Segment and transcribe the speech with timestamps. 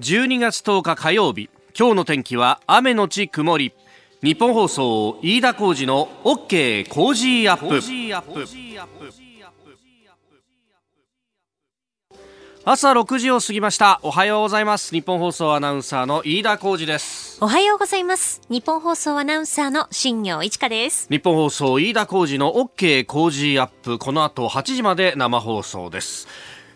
[0.00, 3.72] 12月10日火曜日今日の天気は雨のち曇り。
[4.22, 7.82] ニッポン放送飯田浩司の OK Cozy up。
[12.64, 13.98] 朝6時を過ぎました。
[14.04, 14.92] おはようございます。
[14.92, 17.38] ニッポン放送アナウンサーの飯田浩司です。
[17.40, 18.40] おはようございます。
[18.48, 21.08] ニッポン放送アナウンサーの新行市佳です。
[21.10, 23.98] ニッポン放送飯田浩司の OK Cozy up。
[23.98, 26.28] この後8時まで生放送です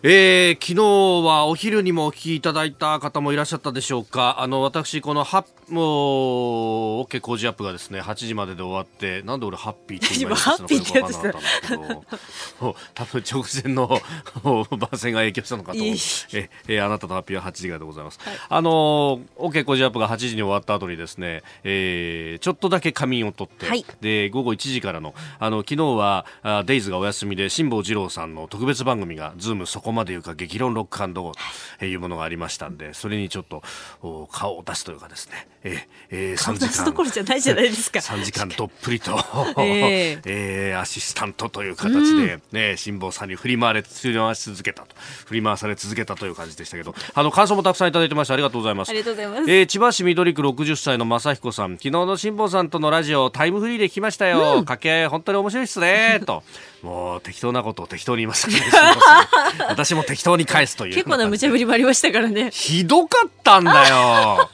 [0.05, 4.41] えー、昨日はお昼にもお聞きいただいた方もいらっしゃったでしょうか。
[4.41, 11.33] あの、私、このハッ、もう、OK Cozy up がですね、8時までで終わって、なんで俺ハッピーって今ハッピーってやつだ
[12.93, 13.87] 多分直前の
[14.77, 15.77] 番宣が影響したのかと。
[15.77, 18.19] ええー、あなたのハッピーは8時がでございます。
[18.21, 31.31] はい、あの、OK 工事アップが8時に終わった後にですね、えー、ちょっとだけ仮眠を取って、はい、で、午後1時からの、あの、昨日は、あデイズがお休みで、辛坊治郎さんの特別番組が、ズームそこまでいうか激論 Rock and
[31.79, 31.93] とい。
[31.95, 33.63] うものがありましたんでそれにちょっと
[34.31, 36.85] 顔を出すというかですね、ええー、3時間。
[36.85, 37.99] どころじゃないじゃないですか。
[38.03, 39.11] 3時間どっぷりと、
[39.57, 44.95] えー、えー、アシスタントという形で、ね、辛坊さんに振り回れ振り回し続けたと。
[45.25, 46.93] 振り回され続けたという感じでしたけど。
[47.13, 48.89] あの感想もたくさんいただいてましたありがとうございます。
[48.89, 51.77] ありがとうございます、えー、千葉市緑区60歳の正彦さん。
[51.77, 56.21] 昨日の辛坊さんとのラジオタイムフリーで聞きましたよ、うん、掛け合い本当に面白いっすね。
[56.27, 56.43] と。
[56.81, 58.61] もう適当なことを適当に言いましたね。
[59.69, 62.51] 私も適当に返すという結構な無茶ぶりもありましたからね。
[62.51, 64.49] ひどかったんだよ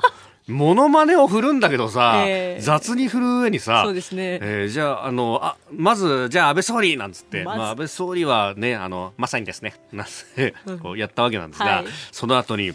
[0.49, 4.39] モノマネを振るんだけどさ、えー、雑に振る上にさ、そうですね。
[4.41, 10.05] えー、じゃあ、あの、あ、まず、じゃあ安倍総理なんつって、まあ安倍総理はね、あの、まさにですね、な
[10.81, 12.73] こうやったわけなんですが、はい、その後に、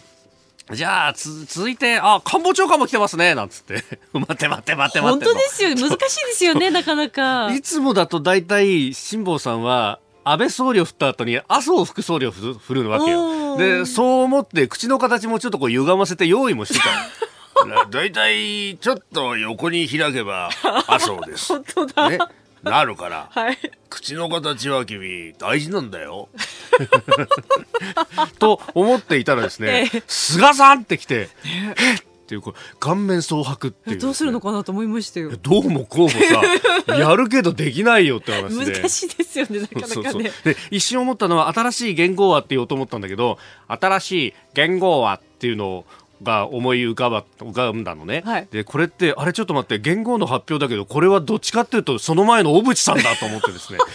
[0.71, 3.83] じゃあ、つ、続いて、あ、官房長官も来てますね、なんつって。
[4.13, 5.01] 待って待って待って待って。
[5.01, 5.69] 本当ですよ。
[5.69, 5.99] 難しいで
[6.33, 7.53] すよね、なかなか。
[7.53, 13.57] いつもだと大体、辛坊さんは、安倍総理を振った後に麻生副総理を振るわけよ。
[13.57, 16.85] で、そう思って口の形もちょっとこう歪ませて用意もしてた。
[17.89, 20.49] 大体ちょっと横に開けば
[20.87, 21.47] 麻生です。
[21.53, 22.09] 本当だ。
[22.09, 22.19] ね、
[22.63, 23.57] なるから、はい、
[23.89, 26.29] 口の形は君大事なんだよ。
[28.39, 35.31] と思っていたらですね、ええ、菅さんって来て、えっっていうこれ顔面蒼白っていう、ね、どうするのかなと思いましたよ。
[35.37, 36.41] どうもこうもさ
[36.97, 38.73] やるけどできないよって話で。
[38.73, 40.31] 難しいですよねなかなかね。
[40.43, 43.37] で一瞬思ったのは新しい言語話って言おうと思ったんだけど
[43.67, 45.85] 新しい言語話っていうのを
[46.23, 53.79] が思い浮かば浮かんだのね、はい、でこれってあれちょっと待って言語の発表だけどこれはどっちかっていうとその前の小渕さんだと思ってですね。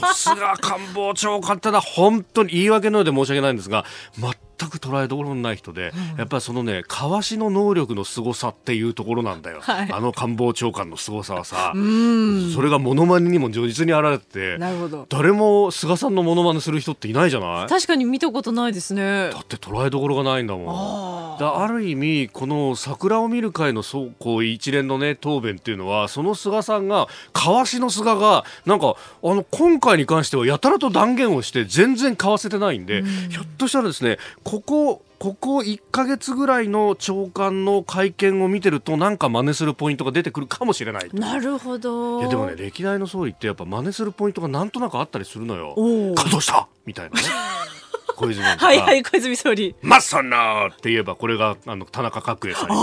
[0.00, 3.84] さすが官房長官ってのは本当に言い訳のようで申し訳ないんですが
[4.18, 4.32] 全
[4.68, 15.06] く捉えどころのない人で、うん、やっぱりそのねかわしの能力の凄さっていうところなんだよ、はい、あの官房長官の凄さはさそれがものまねにも如実に現れてなるほど。
[15.08, 17.68] 誰も菅さんのものまねする人っていないじゃない？
[17.68, 19.30] 確かに見たことないですね。
[19.32, 21.38] だって捉えどころがないんだもん。
[21.38, 34.18] だある意味この桜を見る会のそうこう一連のね答弁っていうのはその菅さんがかわしの菅がなんかあの今回に関してはやたらと断言をして全然買わせてないんで、うん、ひょっとしたらですね
[34.52, 42.20] ここここ1か月ぐらいの長官の会見を見てるとなんか真似するポイントが出てくるかもしれないなるほど。
[42.20, 45.74] いやでもね歴代の総理ってやっぱ真似するポイントがなんとなくあったりするのよ。
[45.74, 46.68] 稼働した？
[46.84, 47.26] みたいなね。
[48.14, 52.76] 小泉はいはい小泉総理まさなって言えばこれがあの田中角栄さんに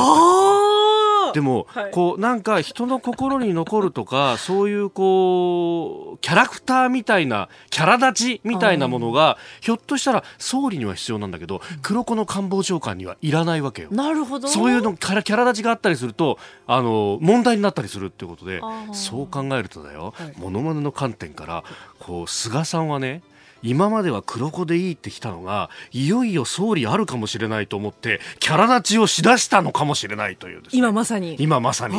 [1.34, 13.90] でも、はい、こうなんか人の心に残るとか そういうこうキャラクターみたいなキャラ立ちみたいなものがひょっとしたら総理には必要なんだけど黒子の官房長官にはいらないわけよ。
[13.92, 14.48] なるほど。
[14.48, 18.62] そういうのキャラキャラ立ちがあったりするとあの問題になったりするっていうことで
[18.94, 21.64] そう考えるとだよ、はい、モノマネの観点から
[22.00, 23.22] こう菅さんはね
[23.62, 31.36] 今までは黒子でいいってきたのがいよいよ総理あるかもしれないと思ってキャラ立ちをしだしたのかもしれないという、ね、今まさに。
[31.40, 31.96] 今まさに。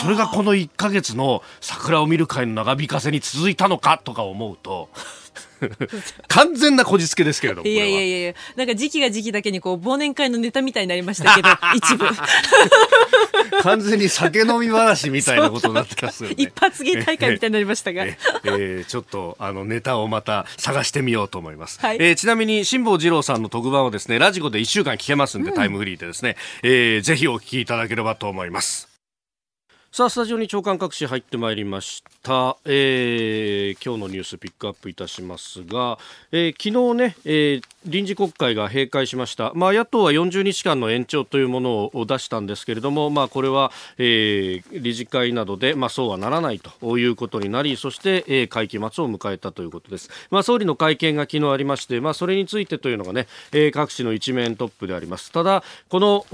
[0.00, 4.88] それがこの1か月の桜を見る会の長引かせに続いたのかとか思うと
[6.28, 7.68] 完全なこじつけですけれども。
[7.68, 12.06] いやいやいやなんか時期が時期だけにこう忘年会のネタみたいになりましたけど、 一部。
[13.62, 16.36] 完全に酒飲み話みたいなことになってますよね。
[16.38, 18.04] 一発芸大会みたいになりましたが。
[18.04, 21.78] ええー、ちょっとあのネタをまた探してみようと思います。
[21.80, 28.91] はい、えー、ちなみに辛坊治郎さんの特番はですね、ラジコで1週間聞けますんで、うん、タイムフリーでですね、えー、ぜひお聞きいただければと思います。
[29.94, 35.98] さあスタジオに長官各紙入ってまいりました、えー、今日のニュースピックアップいたしますが、
[36.32, 55.32] えー、昨日ね、えー、臨時国会が閉会しました、まあ、野党は40日間の延長というものを出したんですけれども、まあ、これは、えー、理事会などで、まあ、そうはならないということになりそして、えー、会期末を迎えたということです、まあ、総理の会見が昨日ありまして、まあ、それについてというのがね、えー、各紙の一面トップであります。
[55.32, 56.24] ただこの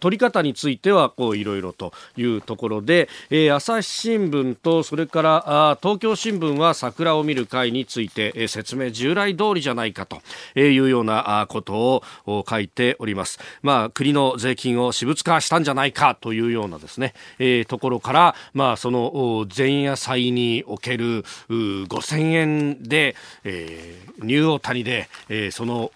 [0.00, 10.20] 取り方についてはこういろいろというところで、えー、朝日新聞とそれからあ東京新聞は桜を見る会について、えー、説明従来通りじゃないかと
[10.58, 13.38] いうようなことを書いております。
[13.62, 25.90] まあ、国の税金を私物化したんじゃないかというようなですね、えー、ところから、まあ、その前夜祭における5000円で、えー、ニューオータニで、えー、その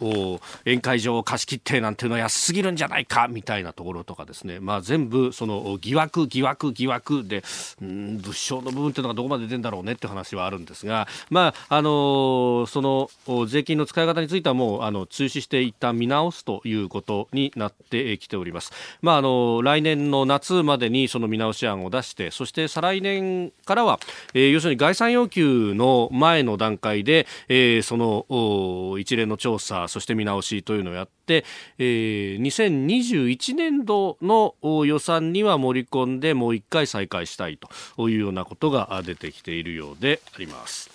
[0.65, 7.45] 宴会場を貸し切ってなんていうのは安すぎるんじゃないかみたいなところとかですね、まあ、全部その疑惑疑惑疑惑で、
[7.81, 13.11] うん、物証の部分というのがどこまで出るんだろうねって話はあるんですが、まああのその
[13.47, 18.73] 税金の使い方についてはもうあの中止していった見直すということになってきております。
[19.01, 24.01] まああの来年の夏までにその見直し案を出してそして再来年からは、
[24.35, 34.55] えー、要するに概算要求の前の段階で、えー、その一連の調査そして見直しというのをやって、えー、2021年度の
[34.85, 37.59] 予算には盛り込んでもう一回再開したい
[37.97, 40.91] というようなことが出てきているようであります。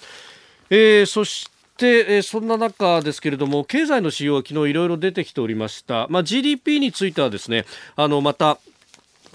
[0.69, 7.65] えー、そしてで、えそんな中ですけれども経済の指標は昨日いろいろ出てきておりました、まあ、GDP についてはですね
[7.95, 8.59] あのまた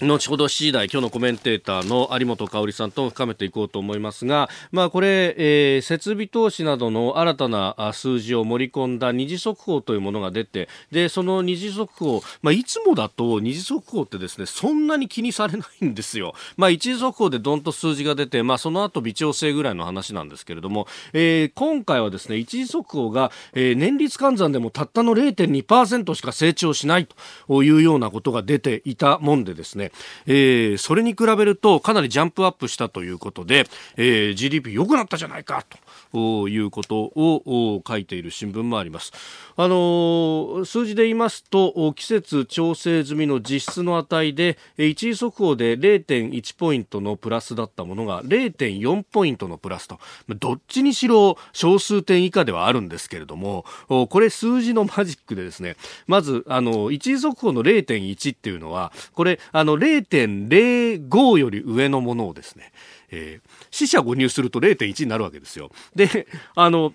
[0.01, 16.33] 後ほど7時台、今日のコメンテーターの有本香さんと深めていこうと思いますが、まあ、これ、えー、設備投資などの新たな数字を盛り込んだ二次速報というものが出て、で、その二次速報、まあ、いつもだと二次速報ってですね、そんなに気にされないんですよ。
[16.57, 27.07] まあ、一次速報でどんと数字が出て、まあ、その後微調整ぐらいの話なんですけれども、えー、今回はですね、一次速報が、えー、年率換算でもたったの0.2%しか成長しない
[27.47, 29.91] というようなことが出ていたもんでですね、ね、
[30.25, 33.67] えー、それに比べるとかなりジャンプアップしたということで、
[33.97, 35.77] えー、GDP 良くなったじゃないかと。
[36.49, 39.11] いうことを書いている新聞もあります。
[39.57, 49.99] あの、数字で言いますと季節調整済みの実質の値で一時速報で0.1ポイントのプラスだったものが0.4ポイントのプラスと
[50.39, 55.75] どっちにしろ小数点以下ではあるんですけれどもこれ数字のマジックでですね
[56.07, 62.71] まずあの一時速報の0.1っていうのはこれあの0.05より上のものをですね、
[63.11, 65.71] えー、死者誤入すると0.1になるわけですよ。
[65.95, 66.93] で、あの、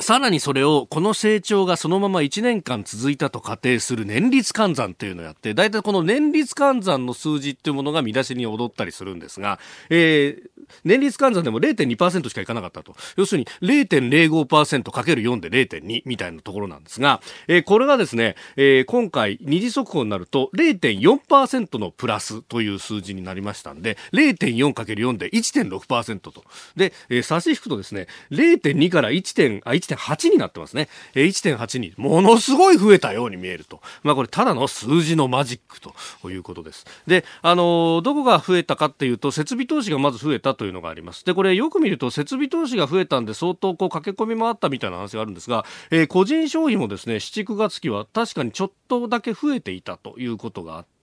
[0.00, 9.58] さらにそれを、この成長がそのまま1年間続いたと仮定する年率換算っていうのをやって、大体この年率換算の数字っていうものが見出しに踊ったりするんですが、
[9.88, 10.50] えー、
[10.84, 12.94] 年率換算でも0.2%しかいかなかったと。
[13.16, 26.44] 要するに 0.05%×4 で0.2みたいなところなんですが、えー、これがですね、えー、今回二次速報になると0.4%のプラスという数字になりましたんで、0.4×4 で1.6%と。
[26.76, 29.62] で、えー、差し引くとですね、0.2から 1.
[29.64, 30.88] あ1.8になってますね。
[31.14, 33.80] え、1.8にものすごい増えたように見えると。
[34.02, 36.86] まあこれただの数字のマジックということです。
[37.06, 41.24] で、あの、どこが増えたかっていうと、設備投資がまず増えたというのがあります。
[41.24, 50.95] で、これよく見ると設備投資が増えたんで相当こう駆け込みもあったみたいな話があるんですが、えー、個人消費もですね、7、9月期は確かにちょっとだけ増えていたということがあって、、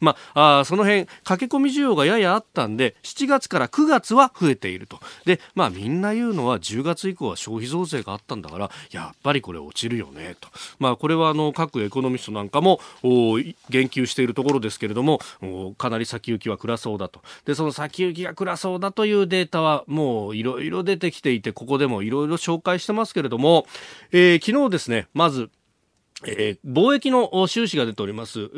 [0.00, 15.20] まあ、あその辺駆け込み需要がややあったんで7月から9月は増えているとで、まあ、みんな言うのは10月以降は消費増税があったんだからやっぱりこれ落ちるよねと、まあ、これはあの各エコノミストなんかも言及しているところですけれども
[15.76, 23.66] かなり先行きは暗そうだとでその先行きが暗そうだというデータはもういろいろ出てきていてここでもいろいろ紹介してますけれども、
[24.12, 25.50] えー、昨日ですねまず
[26.24, 28.48] えー、貿易の収支が出ております。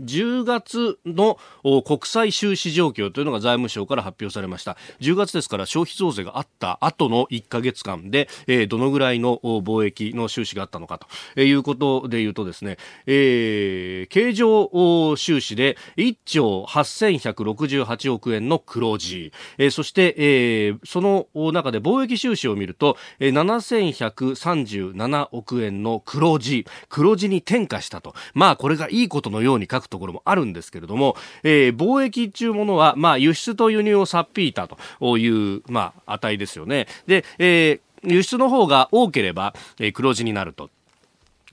[0.00, 1.38] 10月の
[1.82, 4.76] 国際収支状況というのが財務省から発表されました。
[5.00, 10.98] 10月ですから消費増税があった後の1か月間で、えー、どのぐらいの貿易の収支があったのか
[11.34, 28.14] ということでいうとですね、えー、経常収支で1兆8168億円の黒字、えー、そして、えー、その中で貿易収支を見ると、えー、7137億円の黒字黒字に転嫁したと。
[28.34, 36.86] まあこれがいいことのように書くところもあるんですけれども、えー、貿易中ものは、まあ、輸出と輸入を差っぴいたという、まあ、値ですよね。
[37.06, 40.70] で、えー、輸出の方が多ければ、えー、黒字になると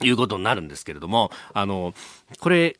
[0.01, 1.93] いうことになるんですけれども、あの、
[2.39, 2.77] これ、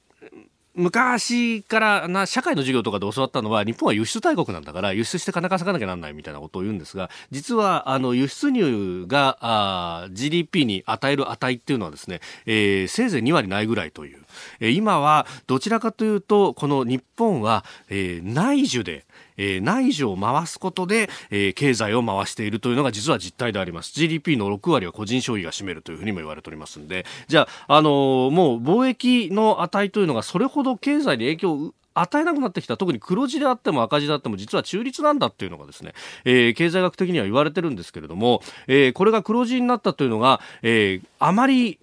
[0.76, 14.20] 昔からな社会の授業とかで教わったのは日本は輸出大国なんだから輸出して金稼がなきゃなんないみたいなことを言うんですが実はあの輸出入があ GDP に与える値っていうのはですね、えー、せいぜい2割ないぐらいという、
[14.60, 19.06] えー、今はどちらかというとこの日本は、えー、内需で
[19.38, 23.94] えー、内需を回すことで、えー、経済を回しているというのが実は実態であります。
[23.94, 27.06] GDP の6割は個人消費が占めるというふうにも言われておりますので。
[27.28, 32.78] じゃあ、あのー、もう貿易の値というのがそれほど経済に影響を与えなくなってきた。
[32.78, 35.94] 特に黒字であっても赤字であっても実は中立なんだっていうのがですね、
[36.26, 41.80] えー、経済学的には言われてるんですけれども、えー、これが黒字になったというのが、えー、あまり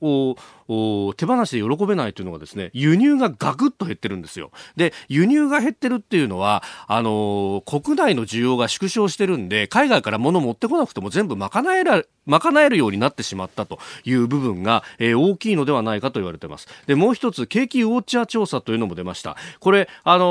[0.00, 0.36] を
[1.16, 4.50] 手放しで喜べないというのがですね輸入がガクッと減ってるんですよ。
[4.76, 16.68] で輸入が減ってるっていうのはあのー、国内の需要が縮小してるんで海外から物持ってこなくても全部賄えら賄えるようになってしまったという部分が、えー、大きいのではないかと言われてます。
[16.86, 19.36] でもう一つ景気ウォッチャー調査というのも出ました。
[19.58, 20.24] これあの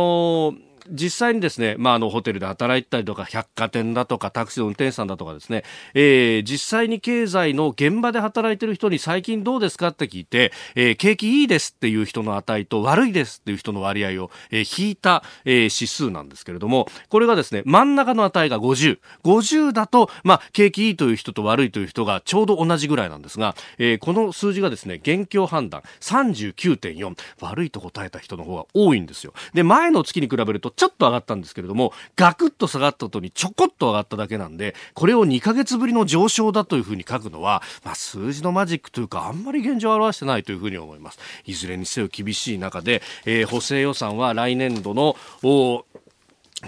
[0.54, 29.34] ー実際にですね、まあ、あのホテルで働いたりとか百貨店だとかタクシーの運転手さんだとかですね、えー、実際に経済の現場で働いてる人に最近どうですかって聞いて、えー、景気いいですっていう人の値と悪いですっていう人の割合を、えー、引いた、えー、指数なんですけれどもこれがですね真ん中の値が5050だと、まあ、景気いいという人と悪いという人がちょうど同じぐらいなんですが、えー、この数字がですね現況判断39.4悪いと答えた人の方が多いんですよ。
[29.54, 41.20] で前の月に比べるとちょっと上がったんですけれども、ガクッと下がった後にちょこっと上がっただけなんで、これを2ヶ月ぶりの上昇だというふうに書くのは、まあ、数字のマジックというか、あんまり現状を表してないというふうに思います。
[41.44, 45.18] いずれにせよ厳しい中で、えー、補正予算は来年度の、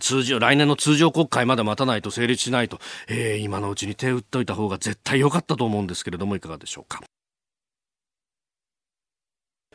[0.02, 7.02] 通常、来年の通常国会まで待たないと成立しないと、えー、今のうちに手を打っておいた方が絶対良かったと思うんですけれども、いかがでしょうか？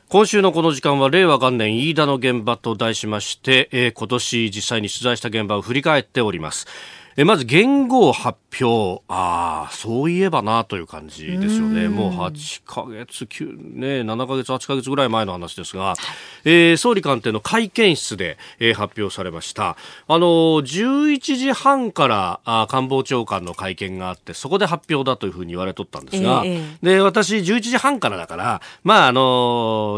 [0.09, 6.69] 今週のこの時間は令和元年飯田の現場と題しまして、えー、今年実際に取材した現場を振り返っております。
[7.17, 11.89] えまず元号発表、ああ、そういえばなという感じですよね。
[11.89, 15.95] もう8ヶ月、9、ね、7ヶ月、8ヶ月ぐらい前の話ですが、
[16.45, 19.77] えー、総理官邸の会見室で、えー、発表されました。
[20.09, 29.21] あの11時半からあ官房長官の会見があって、そこで発表だというふうに言われとったんですが、えー、で、私11時半からだから、まあ、あの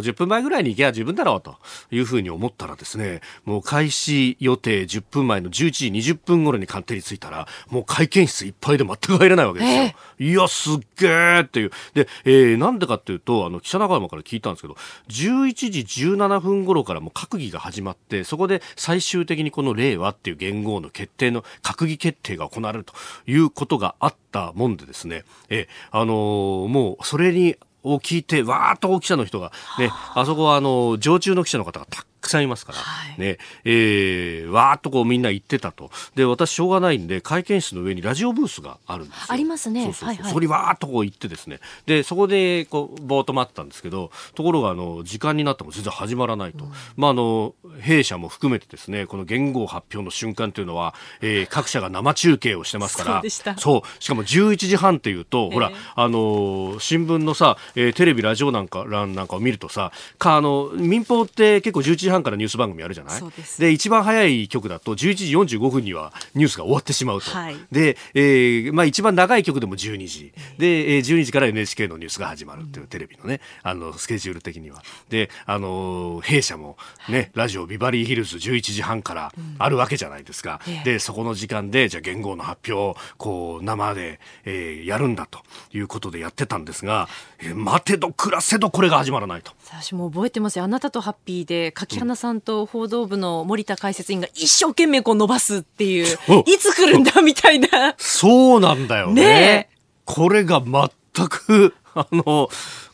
[0.03, 1.57] ー、10分前ぐらいに行けば十分だろうと
[1.91, 9.83] いうふうに思ったらですね、もう開始予定10分前の11時20分頃に官邸に着いたら、もう会見室いっぱいで全く入れないわけですよ。
[9.83, 11.71] えー、いや、すっげーっていう。
[11.95, 14.76] で、えー、なんでかっていうと、あの、記者仲間から聞いたんですけど、
[15.09, 22.95] 11時17分頃からもう閣議が始まって、そこで最終的にこの令和っていう元号の決定の、閣議決定が行われると
[23.26, 35.91] いうことがあったもんでですね、えー、あのー、もうそれにを聞いて、わーっと記者の人が、ね、あそこはあの、常駐の記者の方がたくさんいますから、はい、ね、えー、わーっとこうみんな言ってたと。
[36.15, 39.27] で、私しょうがないんで、会見室の上にラジオブースがあるんですよ。
[39.29, 39.85] ありますね。
[39.85, 40.09] そうそうそう。
[40.09, 41.61] はいはい、そこにわーっとこう行ってですね。
[41.87, 46.65] で、そこで、こう、ぼーっと待ったんですけど、ところが、あの、時間になっても全然始まらないと。
[46.65, 53.23] うん、まあ、あの、弊社も含めてですね、この言語発表の瞬間というのは、えー、各社が生中継をしてますから、
[53.57, 63.21] そう、しかも11時半っていうと、えー、ほら、あの、新聞のさ、えー、テレビ、ラジオなんか、欄なんかを見るとさ、か、あの、民放って結構11時半からニュース番組あるじゃない？
[63.59, 67.31] で一番早い曲だと11時45分にはニュースが終わってしまうと。
[67.31, 70.33] はい、で、えー、まあ一番長い曲でも12時。
[70.59, 74.83] で、えー、12時から NHK のニュースが始まるっていうテレビのね、あの、スケジュール的には。
[75.09, 76.77] で、あの、弊社も
[77.09, 80.61] ね、ラジオビバリーヒルズ11時半からあるわけじゃないですか。
[80.67, 85.41] うん、で、そこの時間で、じゃあ元号の発表を、こう、生で、えー、やるんだと
[85.73, 87.09] いうことでやってたんですが、
[87.41, 89.53] えー、待てど暮らせどこれが始まらないと。
[89.67, 90.65] 私も覚えてますよ。
[90.65, 97.95] あなたとハッピーで、柿花さんと報道部の森田解説員が一生懸命こう伸ばすっていう、いつ来るんだみたいな。
[97.99, 99.23] そうなんだよね。
[99.23, 99.69] ね
[100.05, 102.49] これが全く、あの、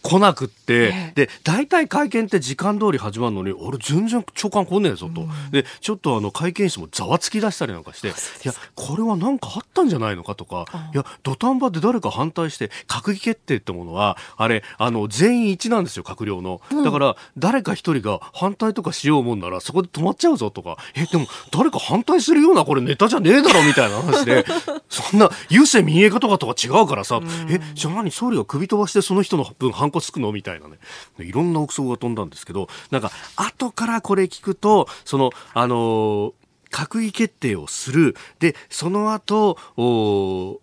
[0.04, 5.22] 来なくって、で、大体会見って時間通り始まるのに、俺全然長官来ねえぞと。
[5.22, 8.10] うん、で、ちょっとあの会見室もざわつき出したりなんかして、い
[8.44, 16.60] や、これは何かあったんじゃないのかとか、いや、土壇場で誰か反対して、閣議決定ってものは、あれ、あの、全員一致なんですよ、閣僚の。
[16.84, 24.44] だから、誰か一人が反対とかしようもんなら、そこで止まっちゃうぞとか、え、でも、誰か反対するようなこれネタじゃねえだろみたいな話で、
[24.90, 30.32] そんな、郵政民営化とかとは違うからさ、え、じゃあ何、総理が首飛ばしてその人の分反骨つくの？
[30.32, 30.78] みたいなね。
[31.18, 36.34] いろんな憶測が飛んだんですけどなんか後からこれ聞くとそのあの、
[36.70, 38.16] 閣議決定をする。
[38.40, 40.60] でその後お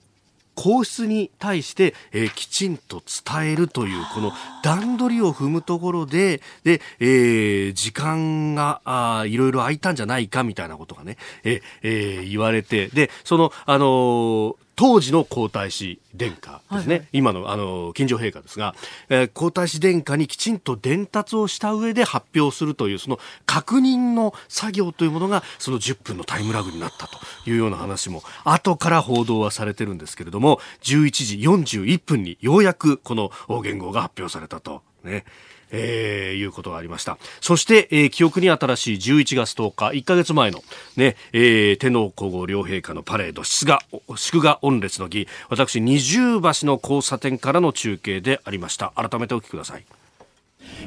[0.53, 4.33] 皇室に対して、えー、きちんと伝えるというこの
[4.63, 12.89] 段取りを踏むところでで、えー、時間があいろいろ空いたんじゃないかみたいなことがね、ええー、言われて。
[12.89, 18.75] でそのあのー当時の皇太子殿下ですね、はいはい、今のあの金城陛下ですが、
[19.09, 31.37] えー、皇太子殿下にきちんと伝達をした上で発表するというその確認の作業というものがその10分のタイムラグになったというような話も後から報道はされてるんですけれども11時
[31.81, 34.81] 41分にようやくこの言語が発表されたと。
[35.03, 35.25] ね。
[35.71, 37.17] えー、いうことがありました。
[37.39, 40.63] そして、えー、記憶に新しい11月10日、1ヶ月前の、
[40.95, 43.81] ね、えー、天皇皇后両陛下のパレード、祝賀、
[44.15, 48.93] 祝賀御列の儀、私、二重橋の交差点からの中継でありました。
[48.95, 50.00] 改めてお聞きください。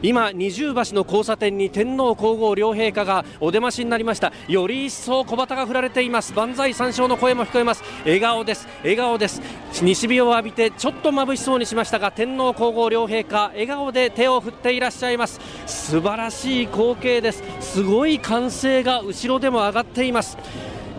[0.02, 4.32] 今二重橋の交差点に天皇皇后両陛下がお出ましになりました。
[4.48, 6.32] より一層小旗が振られています。
[6.34, 7.82] 万歳三唱の声も聞こえます。
[8.04, 8.68] 笑顔です。
[8.82, 9.40] 笑顔です。
[9.82, 15.40] 西日を浴びてちょっと眩しそうにしましたが天皇皇后両陛下笑顔で手を振っていらっしゃいます。
[15.66, 17.42] 素晴らしい光景です。
[17.60, 20.36] すごい歓声が後ろでも上がっています。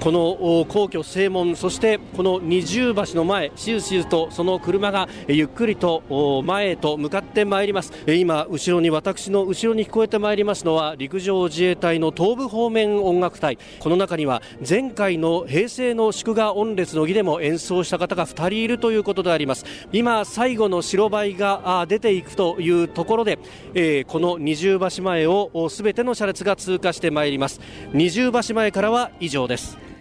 [0.05, 7.91] この皇居正門そしてこの二重橋の前しずしずとその車がゆっくりと前へと向かってまいります。
[8.05, 13.57] 今後ろに私の後ろに聞こえてまいりますのは陸上自衛隊の東部方面音楽隊。
[13.79, 19.65] この中には前回の平成の祝賀御列の儀でも演奏した方が2人いるということであります。
[19.91, 23.39] 今最後の白バイが出ていくというところで、
[24.05, 27.59] この二重橋前をすべての車列が通過してまいります。
[27.91, 29.94] 二重橋前からは以上です。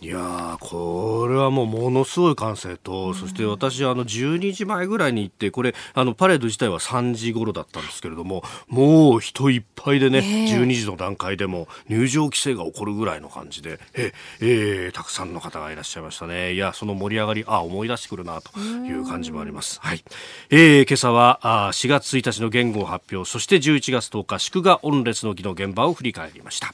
[0.00, 16.52] いやこれはもうものすごい歓声と、うん、そして私、あの12時前ぐらいに行って、これ、あのパレード自体は3時頃だったんですけれども、もう人いっぱいでね、えー、12時の段階でも入場規制が起こるぐらいの感じで、ええー、たくさんの方がいらっしゃいましたね。
[16.52, 19.80] いや、その盛り上がり、あ思い出してくるなという感じもあります。
[19.82, 20.04] はい。
[20.50, 26.72] えー、今朝はあ4月1日の言語発表、そして11月10日、祝賀御列の儀の現場を振り返りました。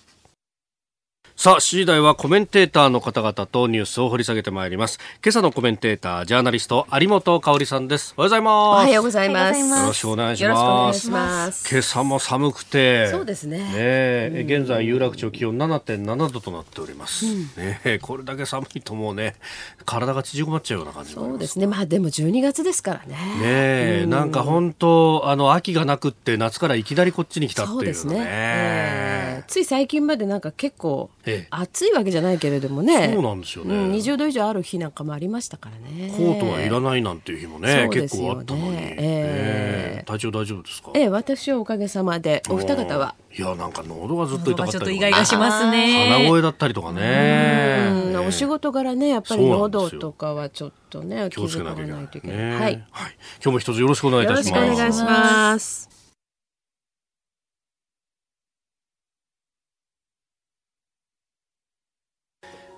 [1.44, 4.98] さあ、7時台はコメンテーターの方々とニュースを掘り下げてまいります。
[5.22, 8.14] 今朝のコメンテーター、ジャーナリスト、有本香里さんです。
[8.16, 8.54] おはようございます。
[8.54, 9.60] おはようございます。
[9.60, 11.10] よろしくお願いします。
[11.10, 13.08] ます今朝も寒くて。
[13.08, 13.58] そうですね。
[13.58, 17.26] ね、うん、現在、有楽町気温7.7度となっております。
[17.26, 19.34] うん、ねこれだけ寒いともうね、
[19.84, 21.66] 体が縮こまっちゃうような感じそうですね。
[21.66, 23.18] まあでも12月ですからね。
[23.42, 28.24] ね、うん、なんか本当、あの、秋がなくって夏からいきなりこっちに来たっていう、ね、そうですね。
[28.26, 31.10] えー、つい最近までなんか結構、
[31.50, 33.12] 暑いわけじゃないけれどもね。
[33.14, 36.12] そうなんですよね、うん、20度以上ある日なんかもありましたからね。
[36.16, 40.90] コートはいらないなんていう日もね、ね、結構あったのに、えー、体調大丈夫ですか？
[40.94, 42.42] ええ私はおかげさまで。
[42.48, 43.14] お二方は？
[43.36, 46.08] いやなんか喉がずっと痛かったりとか、ね、意外がしますね。
[46.10, 51.82] 鼻声だったりとかね、お仕事柄ねやっぱり喉とかはちょっとね気をつけないと
[52.18, 52.74] いけない、ね、はい、はい、
[53.42, 54.60] 今日も一つよろしくお願いいたします。
[54.60, 55.93] よろしくお願いします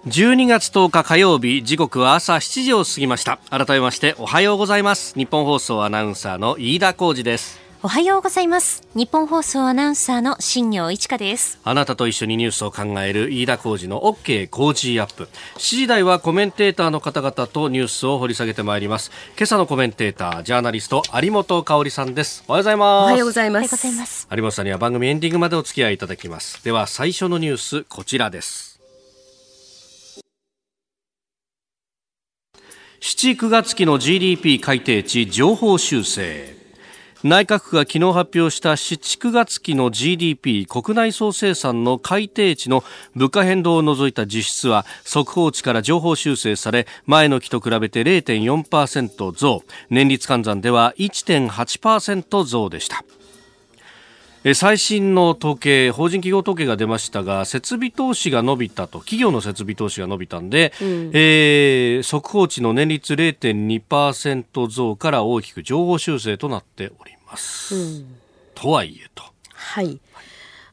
[0.07, 3.40] 12月10日火曜日時刻は朝7時を過ぎました。
[3.51, 5.19] 改めましておはようございます。
[5.19, 7.59] 日本放送アナウンサーの飯田浩二です。
[7.83, 8.87] おはようございます。
[8.95, 11.59] 日本放送アナウンサーの新業一華です。
[11.64, 15.25] あなたと一緒にニュースを考える飯田浩二の OK 工事アップ。
[15.57, 19.11] 7時台はコメンテーターの方々とニュースを掘り下げてまいります。
[19.37, 22.45] 今朝のコメンテータージャーナリスト有本香里さんです。
[22.47, 23.03] おはようございます。
[23.03, 24.29] おはようございます。
[24.31, 26.62] 有本さんには番組エンディングまでお付き合いいただきます。
[26.62, 28.76] では最初のニュースこちらです
[33.00, 36.56] 7、9月期の GDP 改定値情報修正。
[37.22, 49.62] 内閣府が昨日発表した7、9月期の GDP 国内総生産の改定値の物価変動を除いた実質は速報値から情報修正され前の期と比べて0.4%増。
[49.90, 53.04] 年率換算では1.8%増でした。
[54.54, 67.74] 最新の統計、法人企業統計が出ましたが、設備投資が伸びたと、企業の設備投資が伸びたんで、うん、えー、速報値の年率0.2%増から大きく上方修正となっております。
[67.74, 68.16] うん、
[68.54, 69.24] とはいえと。
[69.52, 69.98] はい。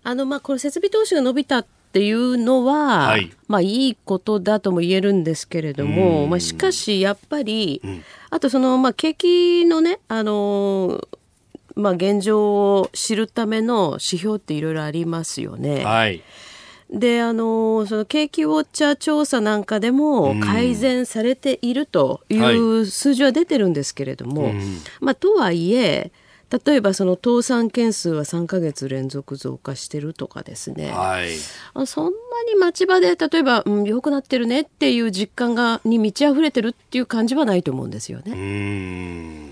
[0.03, 11.07] あの、まあ、これ設備投資が伸びたっていうのは、はい、まあいいことだとも言えるんですけれども、まあしかしやっぱり、うん、あとその、まあ景気のね、あのー
[11.75, 15.83] まあ、現状を知るための指標っていろいろありますよね。
[15.83, 16.21] はい。
[16.89, 26.11] で、あの、その景気ウォッチャー調査なんかでも改善されているという数字は出てるんですけれども、うん、まあ、とはいえ、
[26.65, 31.29] 例えばその倒産件数は3か月連続増加してるとかですね、はい、
[31.73, 32.11] あそんな
[32.47, 39.42] に町場で例えば、うん、良くなってるねっていう実感がに満ち溢れてるっていう感じはないと思うんですよね。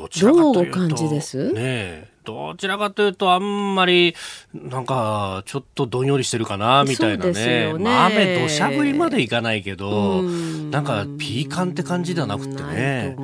[0.00, 1.52] うんどちらかというと感じです？
[1.52, 4.14] ねどちらかというと、あんまり、
[4.52, 7.72] なんか、ちょっとどんよりしてるかな、みたいなね。
[7.72, 10.22] ねまあ、雨、土砂降りまでいかないけど、
[10.70, 13.16] なんか、ピーカンって感じではなくてね。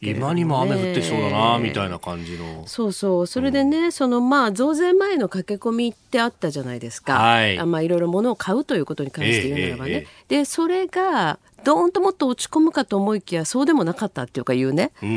[0.00, 2.64] 今にも雨降ってそうだな、みたいな感じの。
[2.66, 3.26] そうそう。
[3.26, 7.18] それでね、うん、その、まあ、増税前の駆け込みってあったじゃないですか。
[7.18, 7.58] はい。
[7.58, 9.90] あまあ、いろいろ物を買うということに関して言うならばね。
[9.90, 15.16] えーえー、で、それが、どーんともっと落ち込むかと思いきやそうでもなかったっていうか言うね、うんうん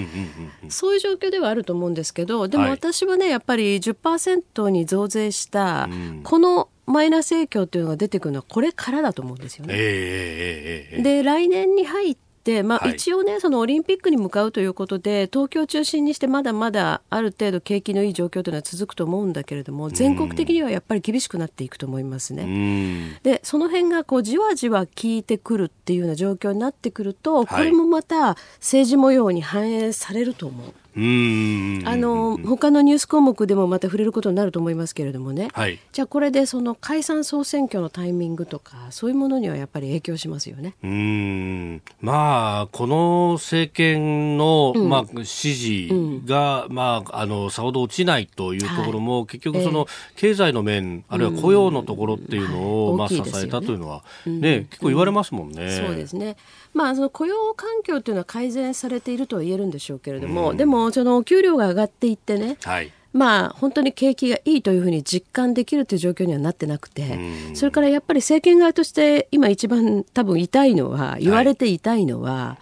[0.63, 5.87] うん、そういう状況ではあると思うんですけどでも私はね、はい、やっぱり10%に増税した、
[6.23, 9.73] このマイナス影響っていうのが出てくるのはこれからだと思うんですよね。
[9.77, 12.17] えーえー、で来年に入っ、
[12.63, 23.19] まあ、一応ね、はい、そのオリンピックに向かうということで東京を中心にしてまだまだある程度景気のいい状況というのは続くと思うんだけれども全国的にはやっぱり厳しくなっていくと思いますね。
[23.23, 30.73] でその辺がこうじわじわ効いてくるっていうような状況になってくるとこれもまた政治模様に反映されると思う。
[30.95, 40.75] うんあの他のニュース項目でもまた触れることになると思いますけれどもね、はい、じゃあこれでその解散総選挙のタイミングとかそういうものにはやっぱり影響しますよね。
[40.83, 41.81] うん。
[42.01, 55.81] まあこの政権の、うん、まあ、支持が、うん、まあ、あのさほど落ちないというところも、はい、結局その、経済の面あるいは雇用のところっていうのを、まあ、支えたというのはね、結構言われますもんね。
[55.85, 56.35] そうですね
[56.73, 67.19] まあ、その雇用環境というのは改善されているとは言えるんでしょうけれども、でもそのお給料が上がっていってね、はい、まあ、本当に景気がいいというふうに実感できるという状況にはなってなくて、
[67.55, 72.57] それからやっぱり政権側として今一番多分痛いのは、言われて痛いのは、は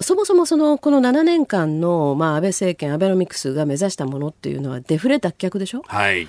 [0.00, 6.28] い、そもそもそのこの7年間の、まあ、安倍政権、アベノミクスが目指したものっていうのはデフレ脱却でしょ、はい、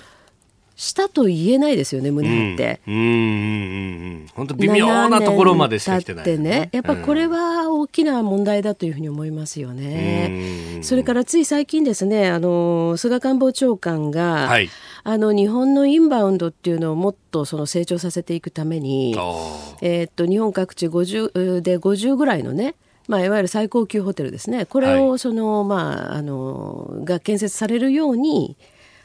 [0.78, 2.80] したと言えないですよね、胸張って。
[2.86, 6.68] うん、うん、うん、本当微妙なところまでしてきてない、ね、ね。
[6.70, 10.78] やっぱこれは大きな問題だというふうに思いますよね。
[10.82, 14.70] それからつい最近ですね、あの、菅官房長官が、はい、
[15.02, 19.16] あの、日本のインバウンドっていうのをもっとその成長させていくために、
[19.82, 22.76] えー、っと、日本各地50で50ぐらいのね、
[23.08, 24.64] まあ、いわゆる最高級ホテルですね。
[24.64, 28.56] これを、その、はい、まあ、あの、が建設されるように、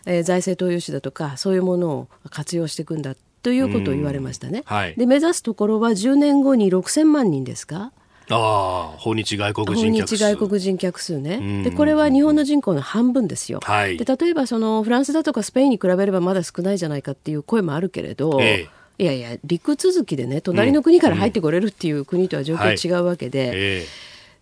[0.05, 4.63] えー、財政投融資だとかそういうものを活用していくんだということを言われましたね。
[4.65, 7.91] はい、で目指すところは10年後に6000万人ですか？
[8.29, 10.15] ああ、訪日外国人客数。
[10.15, 11.63] 訪日外国人客数ね。
[11.63, 13.59] で、これは日本の人口の半分ですよ。
[13.61, 23.85] はい、で、例えばそのフランスだとかスペインに比べればまだ少ないじゃないかっていう声もあるけれど、ええ、いやいや、陸続きでね、隣の国から入ってこれるっていう国とは状況違うわけで、うんえ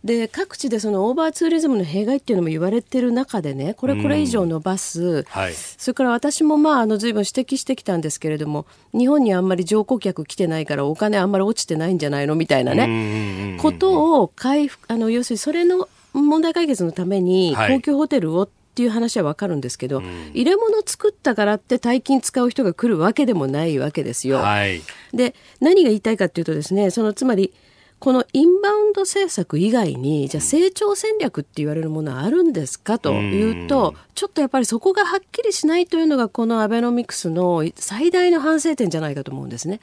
[0.04, 24.38] で各地でそのオーバーツーリズムの弊害っていうのも言われてる中でねこれこれ以上伸ばす、はい、それから私もまああの随分指摘してきたんですけれども日本にあんまり乗降客来てないからお金あんまり落ちてないんじゃないのみたいなねことを回復あの要するにそれの問題解決のために高級ホテルを、っていう話はわかるんですけど、うん、入れ物作ったからって大金使う人が来るわけでもないわけですよ。
[24.38, 24.82] はい、
[25.14, 27.54] で何が言いたいかというとですねそのつまり
[28.02, 39.80] このインバウンド政策以外に、じゃあ成長戦略って言われるものはあるんですかというと、ちょっとやっぱりそこがはっきりしないというのが、このアベノミクスの最大の反省点じゃないかと思うんですね。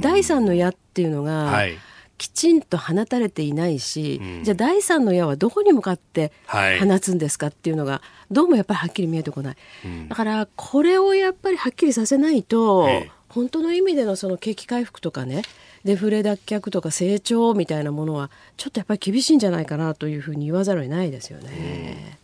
[0.00, 1.76] 第三の矢っていうのが、はい。
[2.16, 12.88] きちんと放たれていないし、うん、じゃあ第三の矢はどこに向かって放つんですかっていうのが、どうもやっぱりはっきり見えてこない、うん、だからこれをやっぱりはっきりさせないと、
[13.28, 15.42] 本当の意味でのその景気回復とかね
[15.84, 22.18] デフレ脱却とか成長みたいなものはちょっとやっぱり厳しいんじゃないかなというふうに言わざるを得ないですよね。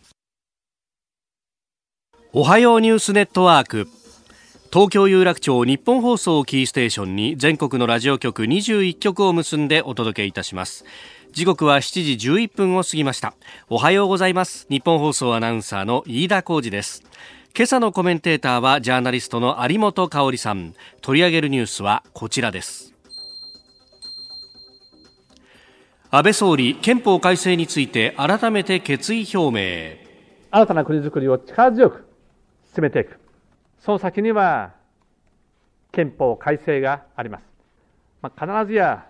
[2.33, 3.87] おはようニュースネットワーク。
[4.73, 10.83] 東京有楽町日本放送キーステーションに全国のラジオ局21局を結んでお届けいたします。
[11.31, 13.35] 時刻は7時11分を過ぎました。
[13.69, 14.67] おはようございます。
[14.69, 17.03] 日本放送アナウンサーの飯田浩二です。
[17.55, 20.73] 今朝のコメンテーターはジャーナリストの有本香里さん。
[21.01, 22.94] 取り上げるニュースはこちらです。
[26.17, 29.97] 安倍総理憲法改正について改めて決意表明。
[30.49, 32.07] 新たな国づくりを力強く
[32.73, 33.19] 進めていく。
[33.79, 34.71] その先には
[35.91, 37.43] 憲法改正があります、
[38.21, 39.05] まあ、必ずや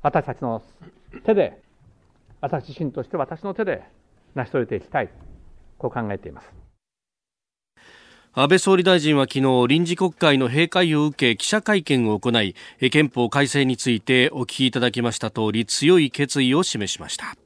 [0.00, 0.62] 私たちの
[1.24, 1.60] 手で
[2.40, 3.82] 私自身として私の手で
[4.36, 5.10] 成し遂げていきたい。
[5.76, 6.61] こう考えています。
[8.34, 12.54] 安倍総理大臣は昨日臨時国会の閉会を受け記者会見を行い
[12.90, 17.36] 憲法改正についてお聞きいただきました通り強い決意を示しました。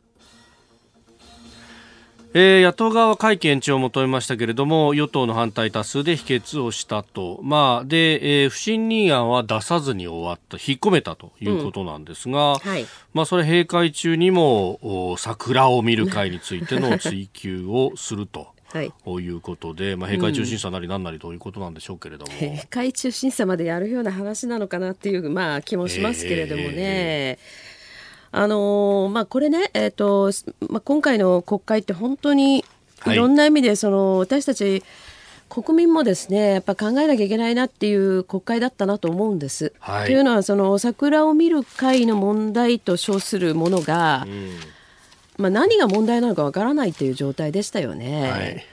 [2.35, 10.57] えー、野党側は会期延長を求めましたけれども与党の反対多数で否決をしたと、まあでえー、不信任案は出さずに終わった。
[10.57, 12.59] 引っ込めたということなんですが、うん。
[12.59, 18.55] はい、まあ、それ閉会中にも桜を見る会についての追及をすると。
[18.73, 26.73] はい、ということで、まあ、閉会中審査なりなんなりということなんでしょうけれども、うん、閉会中審査までやるような話なのかなっていう、まあ、気もしますけれどもね。
[26.77, 27.77] えー。
[28.33, 30.31] あのー、まあ、これね、えーと
[30.69, 32.65] まあ、今回の国会って本当に
[33.07, 34.83] いろんな意味でその、私たち
[35.49, 39.73] 国民もですねやっぱ考えなきゃいけないなっていう国会だったなと思うんです。
[39.79, 44.51] はい、というのはその桜を見る会の問題と称するものが、うん、
[45.39, 48.31] まあ、何が問題なのかわからないという状態でしたよね。
[48.31, 48.65] はい、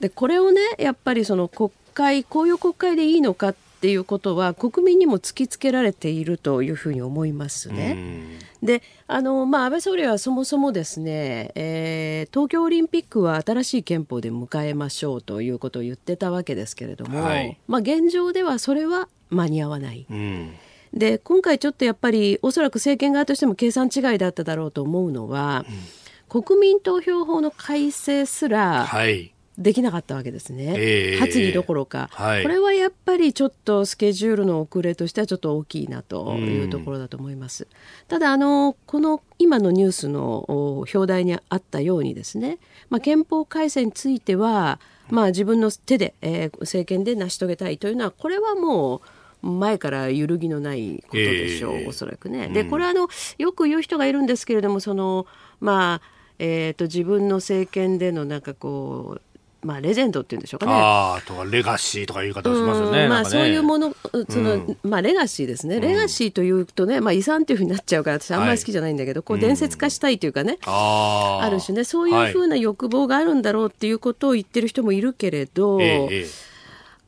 [0.00, 7.98] でこれをねやっぱりその国会こういう国会でいいのかっていうことは国民にも突きつけられているというふうに思いますね。
[8.62, 20.06] であの、まあ、安倍総理はそもそもですね、えー、東京オリンピックは新しい憲法で迎えましょうということを言ってたわけですけれども、はい、まあ、現状ではそれは間に合わない。
[20.08, 20.54] うん
[20.94, 25.74] で今回ちょっとやっぱりおそらく政権側としても計算違いだっただろうと思うのは、うん、
[26.42, 37.68] 国民投票法の改正すら、はい、できなかったわけですね、えー、発議どころか、はい、これはやっぱりちょっとスケジュールの遅れとしてはちょっと大きいなというところだと思います。
[38.08, 42.58] ただあのこの今のニュースの表題にあったようにですね、
[42.90, 49.02] まあ、憲法改正については、まあ、自分の手で、えー、政権で成し遂げたいというのはこれはも
[49.44, 52.48] う前から揺るぎのないことでしょう、えー、おそらくね。
[52.48, 55.26] でこれはあのよく言う人がいるんですけれどもその
[55.60, 59.20] まあえーと自分の政権でのなんかこう
[59.64, 60.72] まあ、レジェンドっていうんでしょうかね。
[60.74, 63.08] あとかレガシーとかいう言い方をしますよね。
[63.08, 63.96] まあ、そういうもの、
[64.28, 65.80] その、うん、まあ、レガシーですね。
[65.80, 76.26] レガシーというとね、まあ、遺産っていうふうになっちゃうから、私あんまり好きじゃないんだけど、はい、こう、伝説化したいというかね、うん、あある種ね、そういうふうな欲望があるんだろうっていうことを言ってる人もいるけれど、ええ、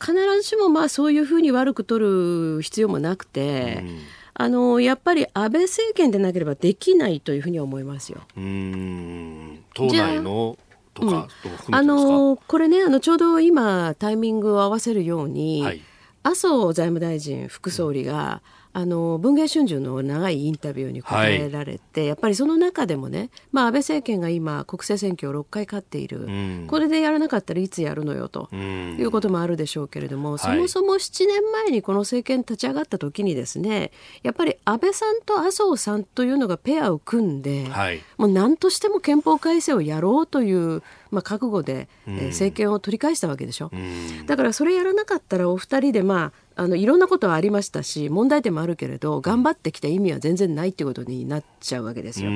[0.01, 3.99] 必ずしもまあ、そういうふうに悪く取る必要もなくて、うん
[4.39, 8.21] あのやっぱり安倍政権でなければできないというふうに思いますよ。
[8.37, 9.65] うん。
[9.75, 10.59] 党内の
[10.93, 11.29] とか、
[11.69, 15.83] うん、あのこれねあのちょうど今タイミングを合わせるように、はい、
[16.23, 52.31] 麻生財務大臣副総理が、うんあの文藝春秋の長いインタビューに答えられて、はい、やっぱりその中でもね、まあ、安倍政権が今国政選挙を6回勝っている、うん、これでやらなかったらいつやるのよと、うん、いうこともあるでしょうけれども、そもそも7年前にこの政権立ち上がった時にですねやっぱり安倍さんと麻生さんというのがペアを組んで、はい、もう何としても憲法改正をやろうというまあ、覚悟で、えー、政権を取り返したわけでしょ、うん、だからそれやらなかったらお二人でまああのいろんなことはありましたし問題点もあるけれど頑張ってきた意味は全然ないってことになっちゃうわけですよ。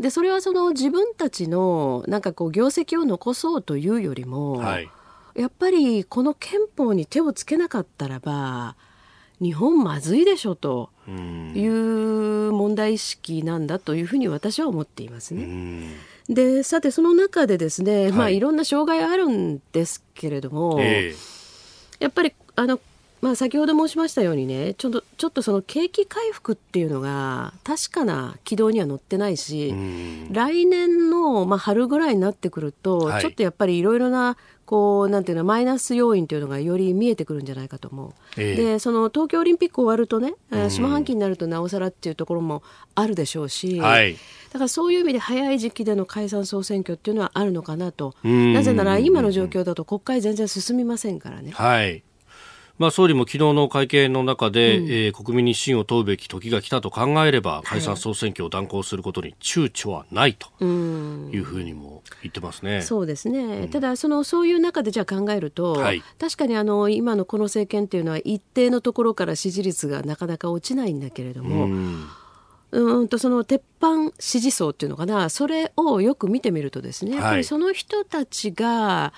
[0.00, 4.88] でそれはその自分たちのなんかこう業績を残そうというよりも、はい、
[5.34, 8.76] やっぱりこの憲法に手をつけなかったらば
[9.40, 15.88] 日本まずいでしょという問題意識なんだというふうに私は思っていますね。
[16.34, 21.16] でさてその中でですね、はい、まあいろんな障害あるんですけれども、えー、
[21.98, 22.80] やっぱりあの
[23.22, 29.72] まあ、先ほど申しましたようにねちょっとちょっとその景気回復っていうのが確かな軌道には乗ってないし
[30.32, 34.36] 来年の、まあ、春ぐらいになってくると、はい、ちょっとやっぱりいろいろな
[34.72, 42.62] こうなんていうのマイナス要因というのがより見えてくるんじゃないかと思う、えー、でその東京オリンピック終わるとね、下半期になるとなおさらっていうところも
[42.94, 44.18] あるでしょうし、はい、だ
[44.54, 48.14] からそういう意味で早い時期での解散総選挙っていうのはあるのかなと。
[48.22, 51.50] なぜなら今の状況だと国会全然進みませんからね。
[51.50, 52.02] はい
[52.78, 62.82] まあ、総理も昨日の会見の中で、うん、えー、国民に信を問うべき時が来たと考えれば解散総選挙を断行することに躊躇はないというふうにも言ってますね。
[62.82, 71.66] そうですね、うん、ただそのそういう中でじゃあ考えると、はい、確かにあの今のこの政権というのは一定のところから支持率がなかなか落ちないんだけれども。
[71.66, 72.08] うん。
[72.72, 79.12] うんとその鉄板支持層っていうのかなそれをよく見てみるとですねやっぱりその人たちが、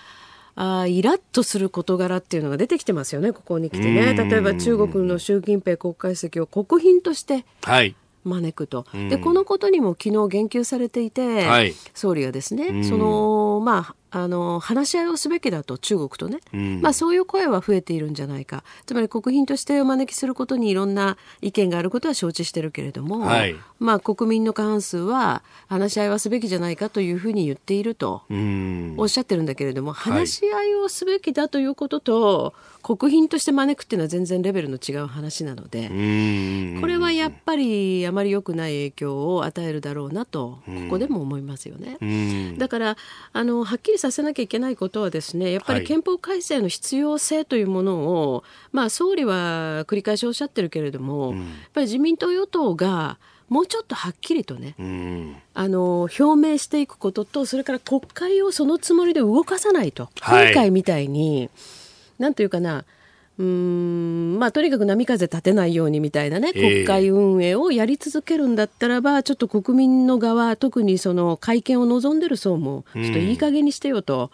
[0.57, 4.15] あイラッとする事柄っていうのが出てきてますよね、ここに来てね。
[4.15, 7.45] 例えば中国の習近平国家主席を国賓として
[8.25, 8.87] 招くと。
[8.89, 18.63] はい、で、このことにも昨日言及されていて、はい、総理はですね、その、まあ、あの話し合いをすべきだと中国とね、うん、まあ、そういう声は増えているんじゃないか。
[18.87, 28.23] つまり国賓としてお招きすることにいろんな意見があることは承知してるけれども、はい、まあ、国民の過半数は話し合いはすべきじゃないかというふうに言っていると
[28.97, 35.89] おっしゃってるんだけれども、話し合いをすべきだということと、国賓として招くっていうのは全然レベルの違う話なので
[36.81, 41.97] これはやっぱりあまり良くない影響を与えるだろうなとここでも思いますよね。
[42.59, 42.97] だから
[43.33, 47.97] あのはっきりさせなきゃいけないことはですねやっぱり憲法改正の必要性というもの
[48.29, 48.43] を、はい、
[48.73, 51.43] まあ、総理は繰り返しおっしゃってるけれども、やっ
[51.73, 53.19] ぱり自民党与党が
[53.49, 54.75] もうちょっとはっきりとね、
[55.55, 61.51] あの表明していくこととそれから国会をそのつもりで動かさないと、はい、今回みたいに
[62.19, 62.85] なんというかな
[63.37, 74.31] うんまあ、とにかく波風立てないようにみたいなね、国会運営をやり続けるんだったらば、ちょっと国民の側、特にその会見を望んでる層も、ちょっといい加減にしてよと。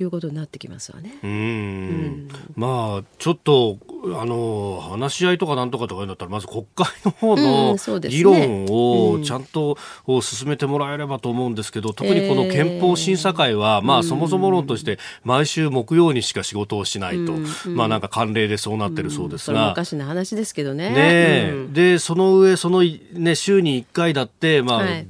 [0.00, 1.14] いうことになってきますわね。
[1.22, 3.78] うんうんまあちょっと
[4.12, 7.76] あの話し合いとかなんとかとか言うんだったらまず国会の方の
[8.08, 9.78] 議論をちゃんと
[10.20, 17.32] 進めてもらえればと思うんですけど、特にこの憲法審査会は、まあそもそも論として毎週木曜にしか仕事をしないと、
[17.70, 20.90] まあなんか慣例でそうなってるそうですが、おかしな話ですけどね。
[20.90, 25.06] ねでその上そのね週に1回だってまあ、はい、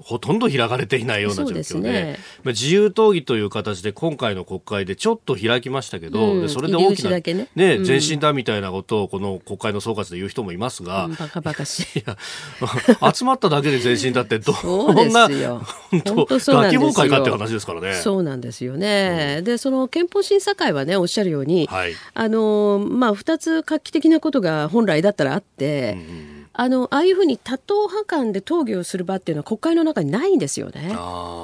[0.00, 7.48] ほとんど開かれていないような状況で、ね、まあ自由討議という形で今回の国会でちょっと開きましたけど、でそれで大きなね。
[7.54, 12.04] ね前進だみたいなことをこの国会の総括で言う人もいますが、うん、バカバカしい
[13.14, 14.52] 集まっただけで前進だってど
[14.92, 17.94] んな本当大規模会かって話ですからね。
[17.94, 19.36] そうなんですよね。
[19.38, 25.96] うん、でその憲法審査会はねおっしゃるように、はい、あのまあ二つ画期的なことが本来だったらあって。
[25.96, 30.92] うんあのああいうふうに多党派間で討議をする場っていうのは国会の中にないんですよね。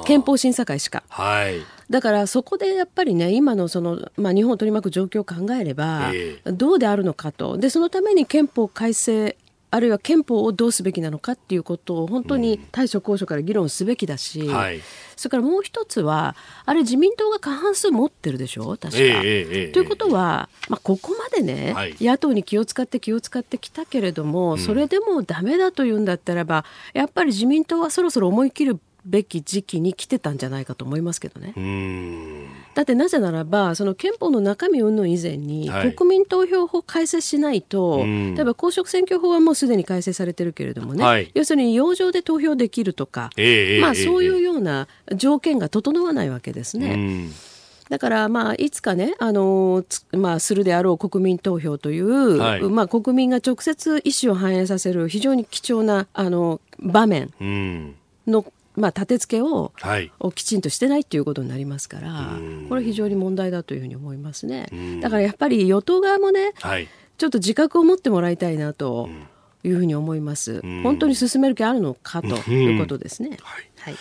[0.07, 1.05] 憲法審査会しか。
[1.09, 7.57] はい、だからそこでやっぱりね今のその、まあ、日本を取り巻く状況を考えれば、えー、どうであるのかと。
[7.57, 9.37] でそのために憲法改正
[9.75, 14.81] あるいは憲法をどうすべきなのかっていうことを本当に対処交渉から議論すべきだし、うんはい、
[15.17, 18.77] それからもう一つはあれ自民党が過半数持ってるでしょ？
[18.77, 18.91] 確か。
[18.93, 31.53] えー、ということは、まあ、ここまでね、はい、野党に気を使って気を使ってきたけれども、うん、それでもダメだというんだったらばやっぱり自民党はそろそろ思い切るべき時期に来てたんじゃないかと思いますけどね。
[32.75, 47.29] だってなぜならばその憲法の中身云々以前に、国民投票法改正しないと例えば公職選挙法はもうすでに改正されてるけれどもね、はい、要するに洋上で投票できるとか、えー、まあ、そういうような条件が整わないわけですね。
[47.91, 57.31] だからまあいつかね、あのまあ、するであろう国民投票という、はい、まあ、国民が直接意思を反映させる非常に貴重なあの場面
[58.27, 58.45] の
[58.77, 64.67] まあ、立て付けを,、はい、をきちんとしてないっていうことになりますから、これ非常に問題だというふうに思いますね。
[65.01, 69.09] だからやっぱり与党側もね、はい、ちょっと自覚を持ってもらいたいなと
[69.63, 70.61] いうふうに思います。
[70.83, 73.39] 本当に進める気あるのかということですね。
[73.43, 73.95] はい、はい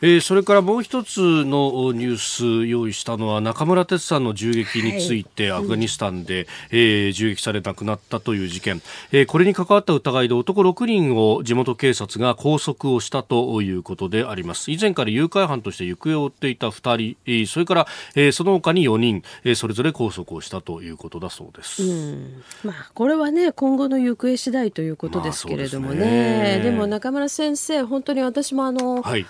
[0.00, 8.80] えー、それからもう一つのニュース用意したのは中村哲さんの銃撃について、アフガニスタンで、えー、銃撃され亡くなったという事件、
[9.10, 14.70] えー、これに関わった疑いで男6人を地元警察が拘束をしたということであります。
[14.70, 22.42] 以前から誘拐犯として行方を追っていた2人、それから、えー、その他に4人、えー、それぞれ拘束をしたということだそうです、うん。
[22.62, 25.96] まあ、これはね今後の行方次第ということですけれどもね。
[25.96, 26.60] まあ、ね。
[26.62, 29.26] でも中村先生本当に私もあの、はい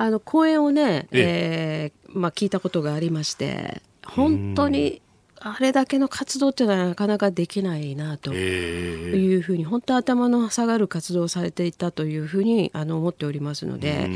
[0.00, 2.10] あの講演をね、ええ。
[2.12, 5.02] ー、まあ、聞いたことがありまして本当に
[5.40, 14.10] あれだけの活動っていうのはなかなかできないなというふうに、本当頭の下がる活動をされていたというふうにあの思っておりますので、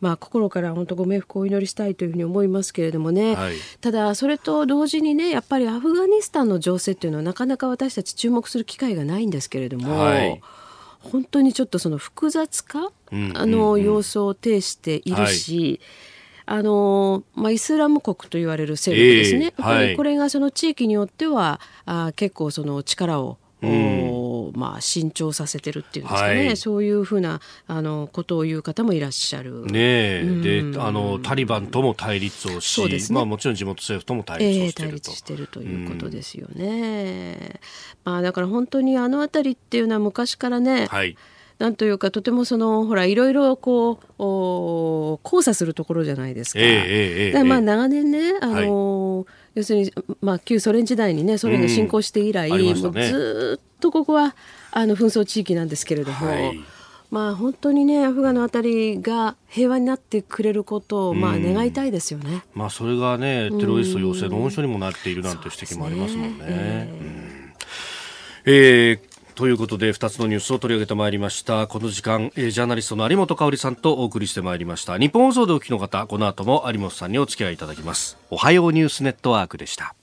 [0.00, 9.98] まあ、心から本当ご冥福をお祈りしたいというふうに思いますけれどもね、はい、ただそれと同時にねやっぱりアフガニスタンの情勢っていうのはなかなか私たち注目する機会がないんですけれども。
[9.98, 10.40] はい
[11.10, 13.32] 本当にちょっとその複雑化、うん。
[13.34, 15.80] あの様相を呈しているし、
[16.46, 23.38] はい、あのまあ、イスラム国と言われる勢力ですね、えーはい、これがその地域によってはあ結構その力を
[24.54, 29.66] まあ、伸長させてるっていうんですかね、はい、そういうふうなあのことを言う方もいらっしゃる。
[29.66, 37.60] ねであのタリバンとも対立をし、ね、まあ、もちろん地元政府とも対立をしていると、えー、対立してるということですよね。
[38.04, 41.16] まあ、だから本当にあの辺りっていうのは昔からね、はい。
[41.58, 46.58] なんというかとてもそのほらいろいろこうお交差するところじゃないですか。
[46.58, 54.34] えーえーえー、まあ長年ねあのーはい要するに、まあ、旧ソ連時代にねソ連が侵攻して以来、うんね、もうずっとここは
[54.72, 56.26] あの紛争地域なんですけれども。
[56.26, 56.60] はい
[57.10, 62.42] まあ本当にねアフガンのあたりが平和になってくれることをまあ願いたいですよね。
[62.54, 66.44] まあそれがねテロリスト養成の温床にもなっているなんて指摘もありますもんね。
[66.44, 71.66] えー、えーということで2つのニュースを取り上げてまいりました。
[71.66, 74.96] この時間、えー、ジャーナリストの有本香里さんとお送りしてまいりました。
[74.96, 78.16] 日本放送でお聞きの方この後も有本さんにお付き合いいただきます。
[78.30, 79.96] おはようニュースネットワークでした。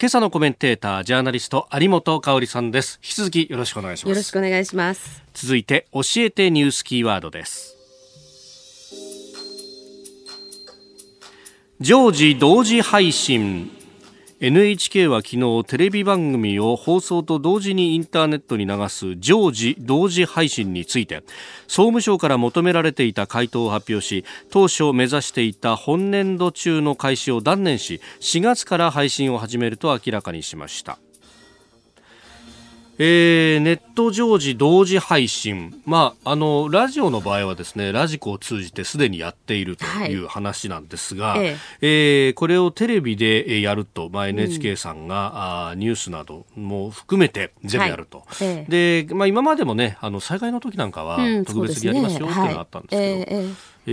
[0.00, 2.98] 今朝のコメンテータージャーナリスト有本香里さんです。
[3.04, 4.08] 引き続きよろしくお願いします。
[4.08, 5.22] よろしくお願いします。
[5.34, 7.76] 続いて教えてニュースキーワードです。
[11.80, 13.70] 常時同時配信
[14.42, 21.22] NHK は昨日テレビ番組を放送と同時にインターネットに流す常時同時配信について
[21.68, 30.98] 総務省から求められていた回答を発表し当初目指していた本年度中の開始を断念し4月から配信を始めると明らかにしました。
[33.02, 41.56] えー、ネット常時同時配信、まあ、あのラジオの場合はですねラジコを通じてすでにやっているという話なんですが、はい、え。
[41.80, 53.36] えー、これをテレビでやると、まあ、NHK さんが、うん、あニュースなども含めて全部やると、はいええ、でまあ、今までもねあの災害の時なんかは特別にやりますよっていうのがあったんですけど。
[53.36, 53.54] うんえ。
[53.86, 53.92] え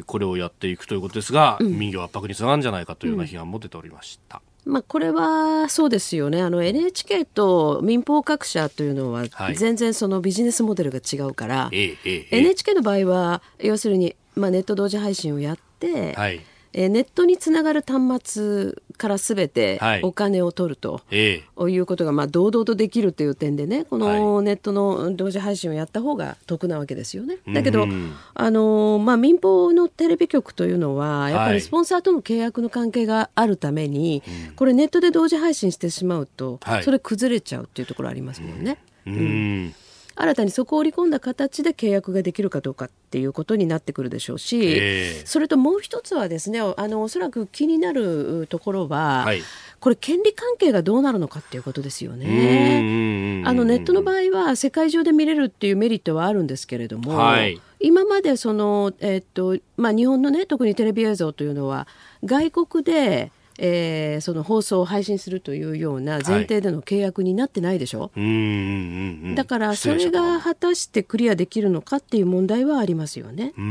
[0.00, 4.40] ー、これをやっていくということですが、うん、民業圧迫につながるんじゃないかというような批判も出ておりました。
[4.64, 6.40] まあ、これはそうですよね。
[6.40, 11.98] あの NHK と民放各社というのは全然そのビジネスモデルが違うから、はい、
[12.30, 16.40] NHK の場合は要するに、まあ、ネット同時配信をやって、はい
[16.74, 27.36] えー、ネットにつながる端末からすべてお金を取ると、はい、いうことがまあ堂々とできるという点でねこのネットの同時配信をやった方が得なわけですよね。
[27.52, 27.86] だけど、
[28.34, 38.78] あのまあ、民放のテレビ局というのはやっぱりスポンサーとの契約の関係があるために、はい、これネットで同時配信してしまうと、それ崩れちゃうっていうところありますもんね。
[39.06, 39.74] うん
[40.14, 49.42] 新たにそこを織り込んだ形で契約ができるかどうかっていうことになってくるでしょうし、えー、それともう一つはですねあのおそらく気になるところは、はい、
[49.80, 53.42] これ権利関係がどうなるのかっていうことですよね。
[53.44, 61.88] あのネットの場合は世界中で見れるっていうメリットはあるんですけれども、はい、今までその、えー、っとまあ、日本のね特にテレビ映像というのは
[62.24, 63.32] 外国で
[63.64, 73.52] えー、その放送を配信するというような前提での契約になってないでしょ、はい、だからそれが果たしてクリアできるのかっていう問題はありますよね。
[73.56, 73.64] うん。
[73.64, 73.68] う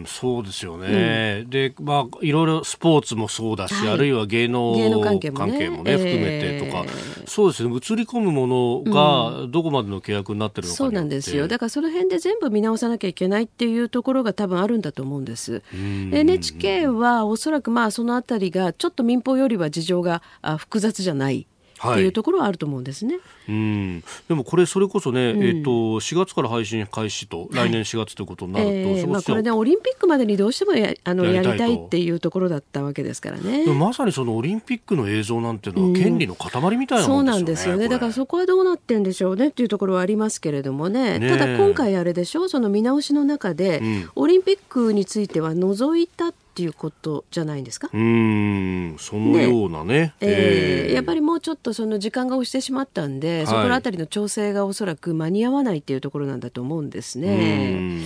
[0.00, 0.04] ん。
[0.06, 7.68] そうですよね、うん、でまあいろいろスポーツもそうだし、はい、あるいは芸能関係もね、もね含めてとか、えー、そうですね。
[7.68, 11.46] 映り込むものがどこまでの契約になってるのか、そうなんですよ。
[11.46, 15.62] だからその辺で全部見直さなきゃいけないっていうところが多分あるんだと思うんです。
[15.74, 20.22] NHK はおそらくまあそのあたりがちょっと民放よりは事情が
[20.58, 21.46] 複雑じゃない
[21.92, 23.14] っていうところはあると思うんですね。
[23.14, 24.04] はい、うん。
[24.28, 25.70] でもこれそれこそね、うん、えっ、ー、と
[26.00, 33.66] 4月から配信開始と、来年4月ということになると、えー、まあ、これねオリンピックまでにどうしてもやあのやりたいっていうところだったわけですからね。
[33.66, 37.88] まさにそのオリンピックの映像なんていうのは権利の塊みたいな、ねうん、そうなんですよね。
[37.88, 41.18] だからそこはどうなってんでしょうねっていうところはありますけれどもね。
[41.18, 42.44] ねただ今回あれでしょ？
[42.44, 47.90] うその見直しの中で、うん、オリンピックについては除いたっていうことじゃないんですか？
[47.92, 49.94] うんそのようなね。
[49.94, 58.02] ね、えー、やっぱりもうちょっとその時間が押してしまったんで、はい、そこら辺りの調整がおそらく間に合わないっていうところなんだと思うんですね。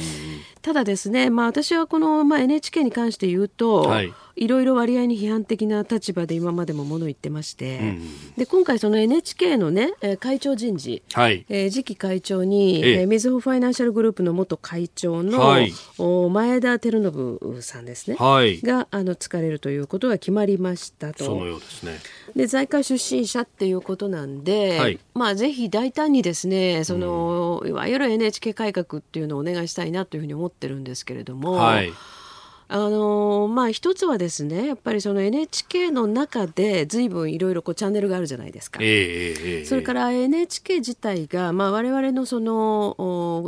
[0.63, 15.73] ただですね、まあ、私はこの、まあ、NHK に関して言うと、はいいろいろ割合に批判的な立場で今までももの言ってまして、うん、で今回、その NHK の、ね、会長人事、はい、えー、次期会長に、えー、みずほファイナンシャルグループの元会長の、はい、
[16.31, 21.25] 前田照信さんですね、はい、があの疲れるということが決まりましたと。
[21.25, 21.99] そのようですね。
[22.37, 31.53] で財界出身者っていうことなんで、はい、まあ、ぜひ大胆にですねその、うん、いわゆる NHK 改革っていうのをお願いしたいなというふうに思ってるんですけれども。
[31.53, 31.93] はい
[32.71, 42.95] あのまあ一つはですねやっぱりその NHK の中で随分いろいろこうチャンネルがあるじゃないですか、えー、それから NHK 自体が、まあ、我々のその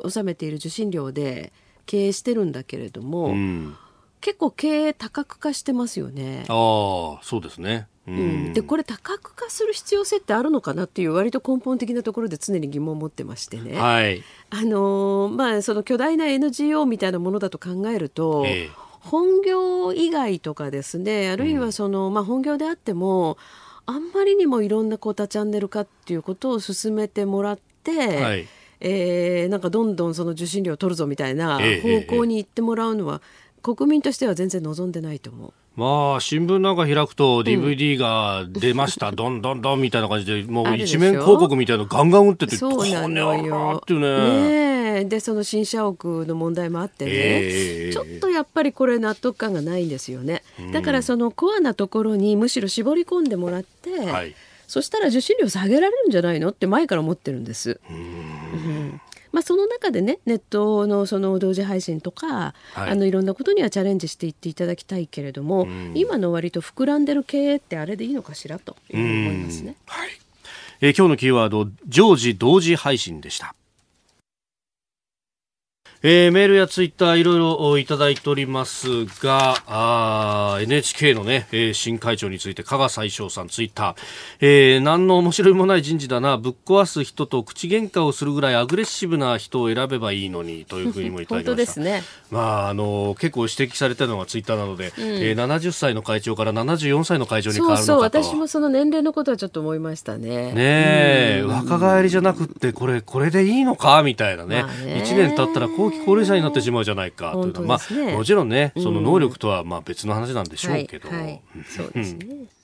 [0.03, 1.53] 納めている受信料で
[1.85, 3.77] 経営してるんだけれども、うん、
[4.23, 6.45] 結構経営多角化してますよね。
[6.49, 23.38] あそうですねうん、でこれ多角化する必要性ってあるのかなっていう割と根本的なところで常に疑問を持ってましてね、はい、あのまあ、その巨大な NGO みたいなものだと考えると、えー本業以外とかですねあるいはその、まあ、本業であっても
[23.86, 28.48] あんまりにもいろんなこう多チャンネル化っていうことを進めてもらって、はい、
[28.80, 33.20] えー、なんかどんどんその受信料を取るぞみたいな方向に行ってもらうのは、
[33.62, 35.53] 国民としては全然望んでないと思う。
[35.77, 43.81] まあ、新聞なんか開くと DVD が出ました、うん、どんどんどんみたいな感じで、もう一面広告みたいなのガンガン打ってて、そうなのよ。
[43.83, 44.81] ってね。
[44.95, 50.43] ねで、その新社屋の問題もあってね、えー、ちょっとやっぱりこれ納得感がないんですよね。
[50.73, 54.35] だからそのコアなところにむしろ絞り込んでもらって、はい。
[54.66, 56.51] そしたら受信料下げられるんじゃないの？
[56.51, 57.81] って前から思ってるんです。
[57.91, 59.01] うん
[59.33, 69.76] まあ、その中でねネットのその同時配信とか、はい、あのいろんなことにはチャレンジしていっていただきたいけれども、今の割と膨らんでる経営ってあれでいいのかしらと思いますね。
[69.87, 70.11] はい
[70.81, 73.55] えー、今日のキーワード常時同時配信でした。
[76.03, 83.96] えー、メールやツイッターいろいろいただいておりますが、あ NHK のね、えー、新会長について加賀最小さんツイッター、
[84.40, 91.57] えー、何の面白いもない人事だな、ぶっ壊す人と口喧嘩をするぐらいアグレッシブな人を選べばいいのにというふうにもいただきました。
[91.57, 92.03] ですね。
[92.30, 100.53] まあ、あの、結構指摘されたのがツイッターなので、うん、えー、70歳の会長から74歳の会長に変わるのかとそうそう、私もその年齢のことはちょっと思いましたね。
[100.53, 100.55] ね
[101.40, 104.03] え、若返りじゃなくて、これ、これでいいのか？
[104.03, 104.62] みたいなね。
[104.62, 111.09] まあ、ね1年経ったらこう後期高齢者になってしまうじゃないかというのは、ね、まあ、もちろんね、その能力とはまあ別の話なんでしょうけど。
[111.09, 111.20] はい。
[111.20, 112.60] はい、そうですね。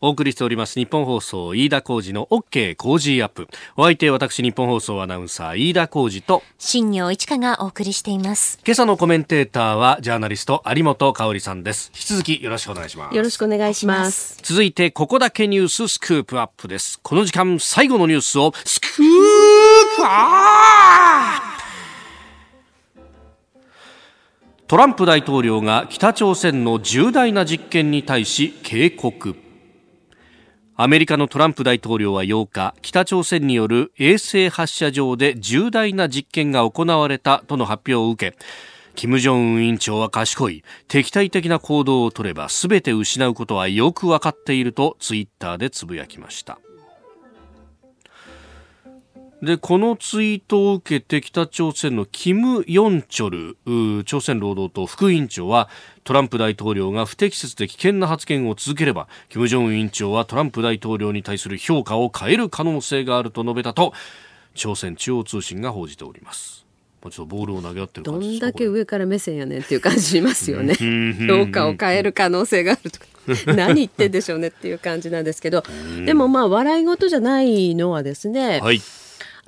[0.00, 3.48] お送りしております日本放送飯田浩二の OK 工事アップ。
[3.76, 8.60] お相手私日本放送アナウンサー飯田浩二と新業一華がお送りしています。
[8.64, 11.90] 今朝のコメンテーターはジャーナリスト有本香里さんです。
[11.92, 13.16] 引き続きよろしくお願いします。
[13.16, 14.38] よろしくお願いします。
[14.40, 17.00] 続いてここだけニューススクープアップです。
[17.02, 18.90] この時間最後のニュースをスクー
[19.96, 21.58] プアップ
[24.68, 29.34] トランプ大統領が北朝鮮の重大な実験に対し警告
[30.80, 38.38] アメリカのトランプ大統領は8日北朝鮮による衛星発射場で重大な実験が行われたとの発表を受け
[38.94, 46.60] 金正恩委員長は賢い敵対的な行動を取れば全て失うことはよくわかっているとツイッターでつぶやきました。
[49.42, 55.68] で、このツイートを受けて北朝鮮のキム・ヨンチョル朝鮮労働党副委員長は
[56.02, 63.92] トランプ大統領が不適切で危険な発言を続ければ金正恩委員長はトランプ大統領に対する評価を変える可能性があると述べたと
[64.54, 66.66] 朝鮮中央通信が報じております。
[67.00, 70.74] ちょっとボールを投げ合ってるどんだけ上から目線やねんっていう感じしますよね。
[71.28, 73.06] 評価を変える可能性があるとか。
[73.46, 75.62] 何言ってんでしょうねっていう感じなんですけど、
[76.06, 78.80] でもまあ笑い事じゃないのはですね、はい、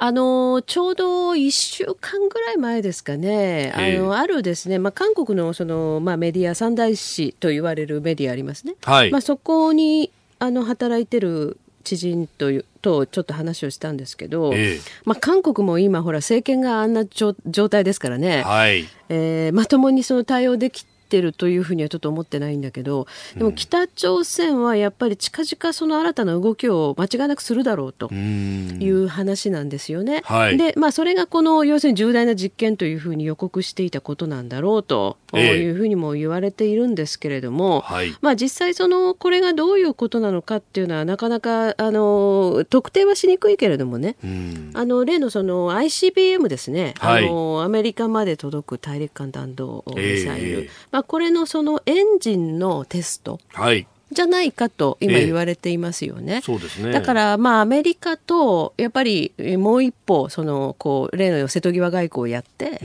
[0.02, 17.34] あのちょうど1週間ぐらい前ですかね、あのあるですね、まあ、韓国のその、まあ、メディア、三大紙と言われるメディアありますね、はい、まあ、そこにあの働いてる知人ととちょっと話をしたんですけど、えー、まあ、韓国も今、ほら政権があんな状
[17.68, 30.22] 態ですからね、はい、えー、まともにその対応できってるというふうにはちょっと思ってないんだけどでも北朝鮮はやっぱり近々その新たな動きを間違いなくするだろうという話なんですよね。
[30.24, 35.38] はい、でまあそれがこの要するに重大な実験というふうに予告していたことなんだろうとい
[35.70, 44.16] うふうにも言われているんですけれども、はい、まあ実際そのこれがどういうことなのかっていうのはなかなかあの特定はしにくいけれどもね。
[44.74, 53.38] あの例のその ICBM ですね、はい、あのアメリカまで届く大陸間弾道ミサイル、えー、まあ、これのそのエンジンのテスト。
[53.52, 56.36] はいじゃないかと今言われていますよね。
[56.36, 56.92] えそうですね。
[56.92, 62.80] だからまあアメリカとやっぱりもう一歩そのこう例の瀬戸際外交をやって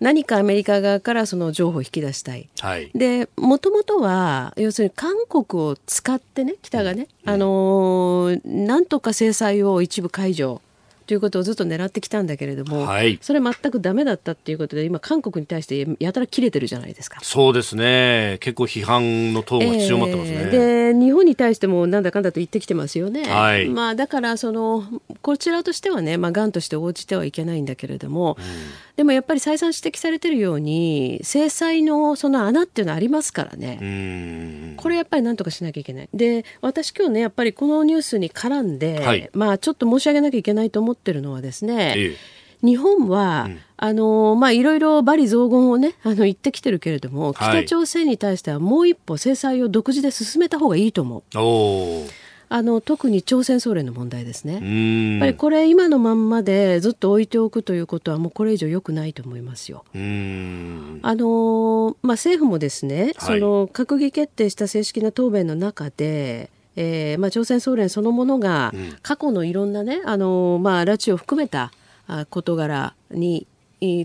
[0.00, 2.48] 何かアメリカ側からその情報を引き出したい。
[2.58, 10.60] はい、でもともとは要するに韓国を使ってね北がね、うん、あのー、なんとか制裁を一部解除。
[11.06, 17.20] ということをずっと狙ってきたんだけれども、はい、それ全くダメだったっていうことで今韓国に対してやたら切れてるじゃないですか。
[17.22, 18.38] そうですね。
[18.40, 24.84] 結構批判のトーンが強まってますね、えー、で日本に対してもなんだかんだと言ってきてますよね、はい、まあ、だからその
[25.22, 28.44] こちらとしてはね、まあ、がんとして応じてはいけないんだけれども、うん。
[28.96, 34.76] でもやっぱり再三指摘されてるように制裁のその穴っていうのはありますからね。
[34.76, 38.78] これやっぱりなんとかしなきゃいけないで私今日ねやっぱりこのニュースに絡ん。
[38.78, 51.22] で、はい、まあちょっと申し上げなきゃいけないと思ってるのはですね、ええ日本は、うん、あのまあ、いろいろ罵詈雑言をね、あの、言ってきてるけれども、北朝鮮に対してはもう一歩制裁を独自で進めた方がいいと思う。
[52.54, 54.52] あの特に朝鮮総連の問題ですね。
[54.52, 54.60] やっ
[55.20, 59.86] ぱりこれ今のまんまでずっと置いておくということはもうこれ以上良くないと思いますよ。
[59.94, 66.50] あのまあ政府もですね、はい、その閣議決定した正式な答弁の中で。
[66.76, 71.72] えーまあ、朝鮮総連そのものが過去のいろんなね、あのまあ、拉致を含めた
[72.30, 73.46] 事柄に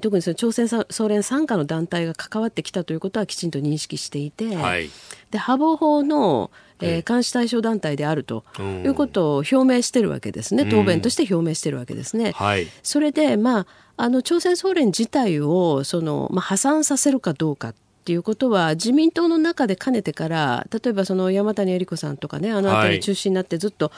[0.01, 4.89] 特にその朝鮮総連傘下の団体が関わってきたということはきちんと認識していて、はい、
[5.31, 12.33] で破防法のえー、監視対象団体であるということを表明してるわけですね、答弁として表明してるわけですね。
[12.33, 17.75] はい、それで、まあ、あの朝鮮総連自体をその、まあ、破産させるかどうかっ
[18.07, 23.91] ていうことは自民党の中でかねてから例えばその山谷恵理子さんとかねあの辺り中心になってずっと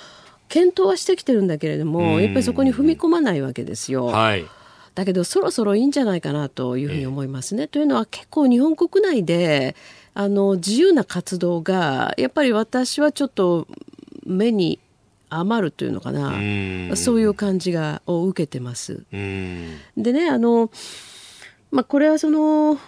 [0.48, 4.08] 検討はしてきてるんだけれども、はい、やっぱりそこに踏み込まないわけですよ。
[4.08, 4.48] はい。
[4.96, 7.64] だけどそろそろいいんじゃないかなというふうに思いますね。
[7.64, 9.76] えー、というのは結構日本国内で
[10.16, 13.68] あの自由な活動がやっぱり私はちょっと
[14.26, 14.80] 目に
[15.30, 16.32] 余るというのかな。
[16.96, 19.04] そういう感じがを受けてます。
[19.12, 20.72] でねあの、
[21.70, 22.80] まあ、これはその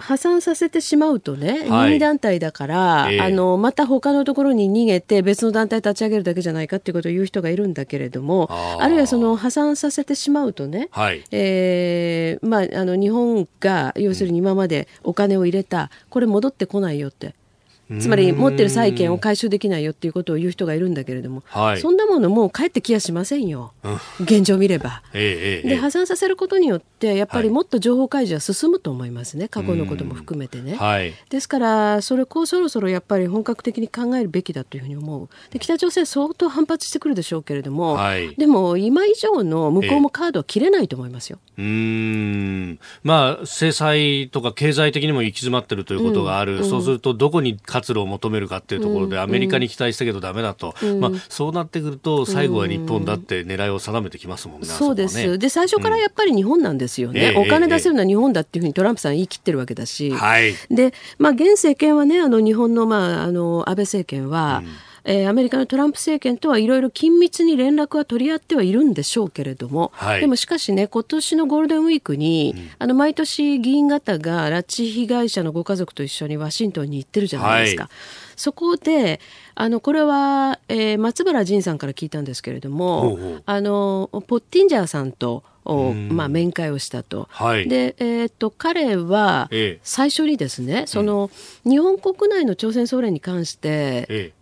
[0.00, 17.34] 破産させてしまうとね、任意団体だから、えー、あのまた他のところに逃げて別の団体立ち上げるだけじゃないかっていうことを言う人がいるんだけれどもあるいはその破産させてしまうとね、はい、えー、まあ、あの日本が要するに今までお金を入れたこれ戻ってこないよって
[17.98, 25.02] つまり持ってる債権を回収できないよっていうことを言う人がいるんだけれども、はい、そんなものもう帰ってきやしませんよ、うん、現状を見れば。
[25.12, 30.76] ええ、で破産させることによってやっぱりもっと情報開示は進むと思いますね、過去のことも含めてね。
[30.76, 35.28] はい、ですからそれこうそろそろやっぱり本格的に考えるべきだというふうに思う。
[35.50, 41.38] で北朝鮮相当反発してくるでしょうけれども、はい、でも今以上の向こうもカードは切れないと思いますよ。
[41.58, 42.78] え、うん。
[43.02, 54.66] まあ制裁とか経済的にも行き詰まってるということがある、うん、そうするとどこに活路を求めるかっていうところで、アメリカに期待したけどだめだと、まあ、そうなってくると最後は日本だって狙いを定めてきますもんね。
[54.66, 77.84] そうです、ね、で最初からやっぱり日本なんですよね、お金出せるのは日本だっていうふうにトランプさん言い切ってるわけだし、はい、で、まあ、現政権はねあの日本の,、まあ、あの安倍政権は、うんえー、アメリカのトランプ政権とはいろいろ緊密に連絡は取り合ってはいるんでしょうけれども、はい、でもしかしね、今年のゴールデンウィークに、うん、あの毎年議員方が拉致被害者のご家族と一緒にワシントンに行ってるじゃないですか。
[77.84, 77.92] はい、
[78.36, 79.20] そこで、
[79.54, 87.28] あのこれは、えー、松原仁さんから聞いたんですけれども、あのポッティンジャーさんとを、まあ、面会をしたと。
[87.30, 89.48] はい、で、えー、っと彼は
[89.82, 91.30] 最初にですね、ええ、その、
[91.64, 94.32] 日本国内の朝鮮総連に関して、え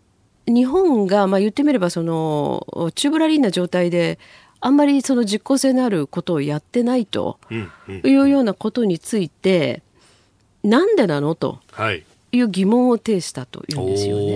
[0.48, 4.18] 日本が、まあ、言ってみればそのチューブラリーな状態で
[4.60, 7.38] あんまりその実効性のあることをやってないと
[8.04, 9.82] いうようなことについて、
[10.64, 11.34] なんでなの？
[11.34, 11.60] と
[12.32, 12.40] い。
[12.40, 14.34] う疑問を呈したというんですよね。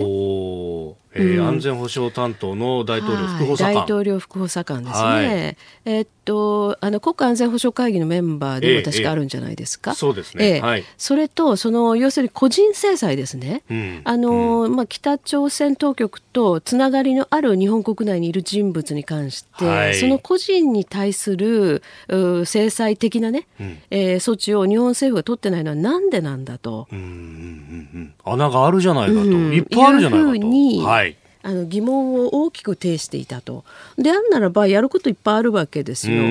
[1.15, 21.83] えー、うん、安全保障担当の大統領副補佐官、大統領副補佐官ですね、はい、えー、っとあの国家安全保障会議のメンバーでも確かあるんじゃないですか、えーえー、そうですね、えー、はい、それとその要するに個人制裁ですね、うん、あの、うん、まあ、北朝鮮当局とつながりのある日本国内にいる人物に関して、はい、その個人に対する
[22.45, 26.89] 制裁的なね、うん、えー、措置を日本政府が取ってないのはなんでなんだと。
[26.93, 30.87] うんうんうんうん、穴があるじゃないかと、いっぱいあるじゃないかと。
[30.87, 33.65] はいあの疑問を大きく呈していたと。
[33.97, 36.23] であるならばやることいっぱいあるわけですよ。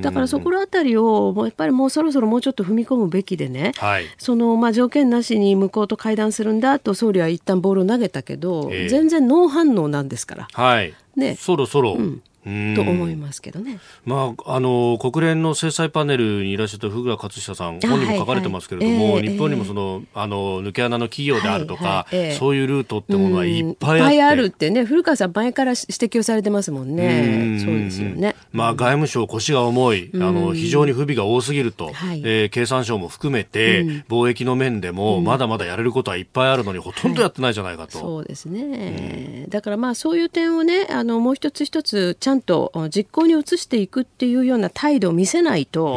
[0.00, 10.48] だからそこら辺りをやっぱりもうそろそろもうちょっと踏み込むべきでね、はい、そのまあ条件なしに向こうと会談するんだと総理は一旦ボールを投げたけど、えー、全然ノー反応なんですから。
[10.52, 12.48] はい、ね、そろそろ、うんと
[12.82, 19.14] 思いますけどね、まあ、あの国連の制裁パネルにいらっしゃった福倉克久さん、本にも書かれてますけれども、はい。
[19.14, 28.34] はい、日本にもその、あの抜け穴の企業であるとか、はいはい、そういうルートってものはいっぱいあって、いっぱいあるってね、古川さん、前から指摘をされてますもんね、そうですよね。
[28.52, 37.14] まあ、外務省、腰が重い、あの非常に不備が多すぎると、はい、えー、経産省も含めて、貿易の面でも、まだまだやれることはいっぱいあるのに、ほとん。
[37.14, 37.98] どやってないじゃないかと。
[37.98, 45.96] そうですね、だからまあそういう点をね、あのもう一つ一つ、ちゃんと実行に移していくっていうような態度を見せないと、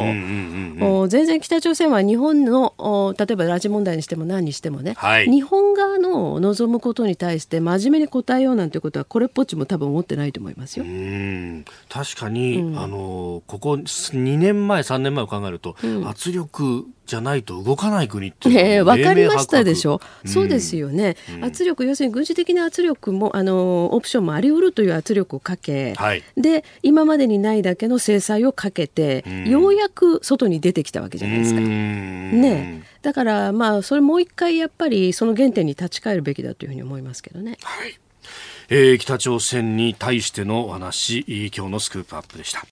[1.08, 2.74] 全然北朝鮮は日本の
[3.18, 10.86] 例えば拉致問題にしても何にしてもね、はい、日本側の望むことに対して真面目に答えようなんてことはこれっぽっちも多分思ってないと思いますよ。
[11.90, 31.60] 確かに、うん、あのここ2年前3年前を考えると、うん、圧力じゃないと動かない国っていうのは、分かりましたでしょ、うん、そうですよね、うん、圧力要するに軍事的な圧力もあのオプションもあり得るという圧力をかけ、はい、で今までにないだけの制裁をかけて、うん、ようやく外に出てきたわけじゃないですか。
[31.60, 32.84] ね。
[33.02, 37.58] だからまあそれもう一回やっぱりその原点に立ち返るべきだというふうに思いますけどね。
[37.62, 38.00] はい。
[38.70, 42.66] えー、北朝鮮に対してのお話今日のスクープアップでした。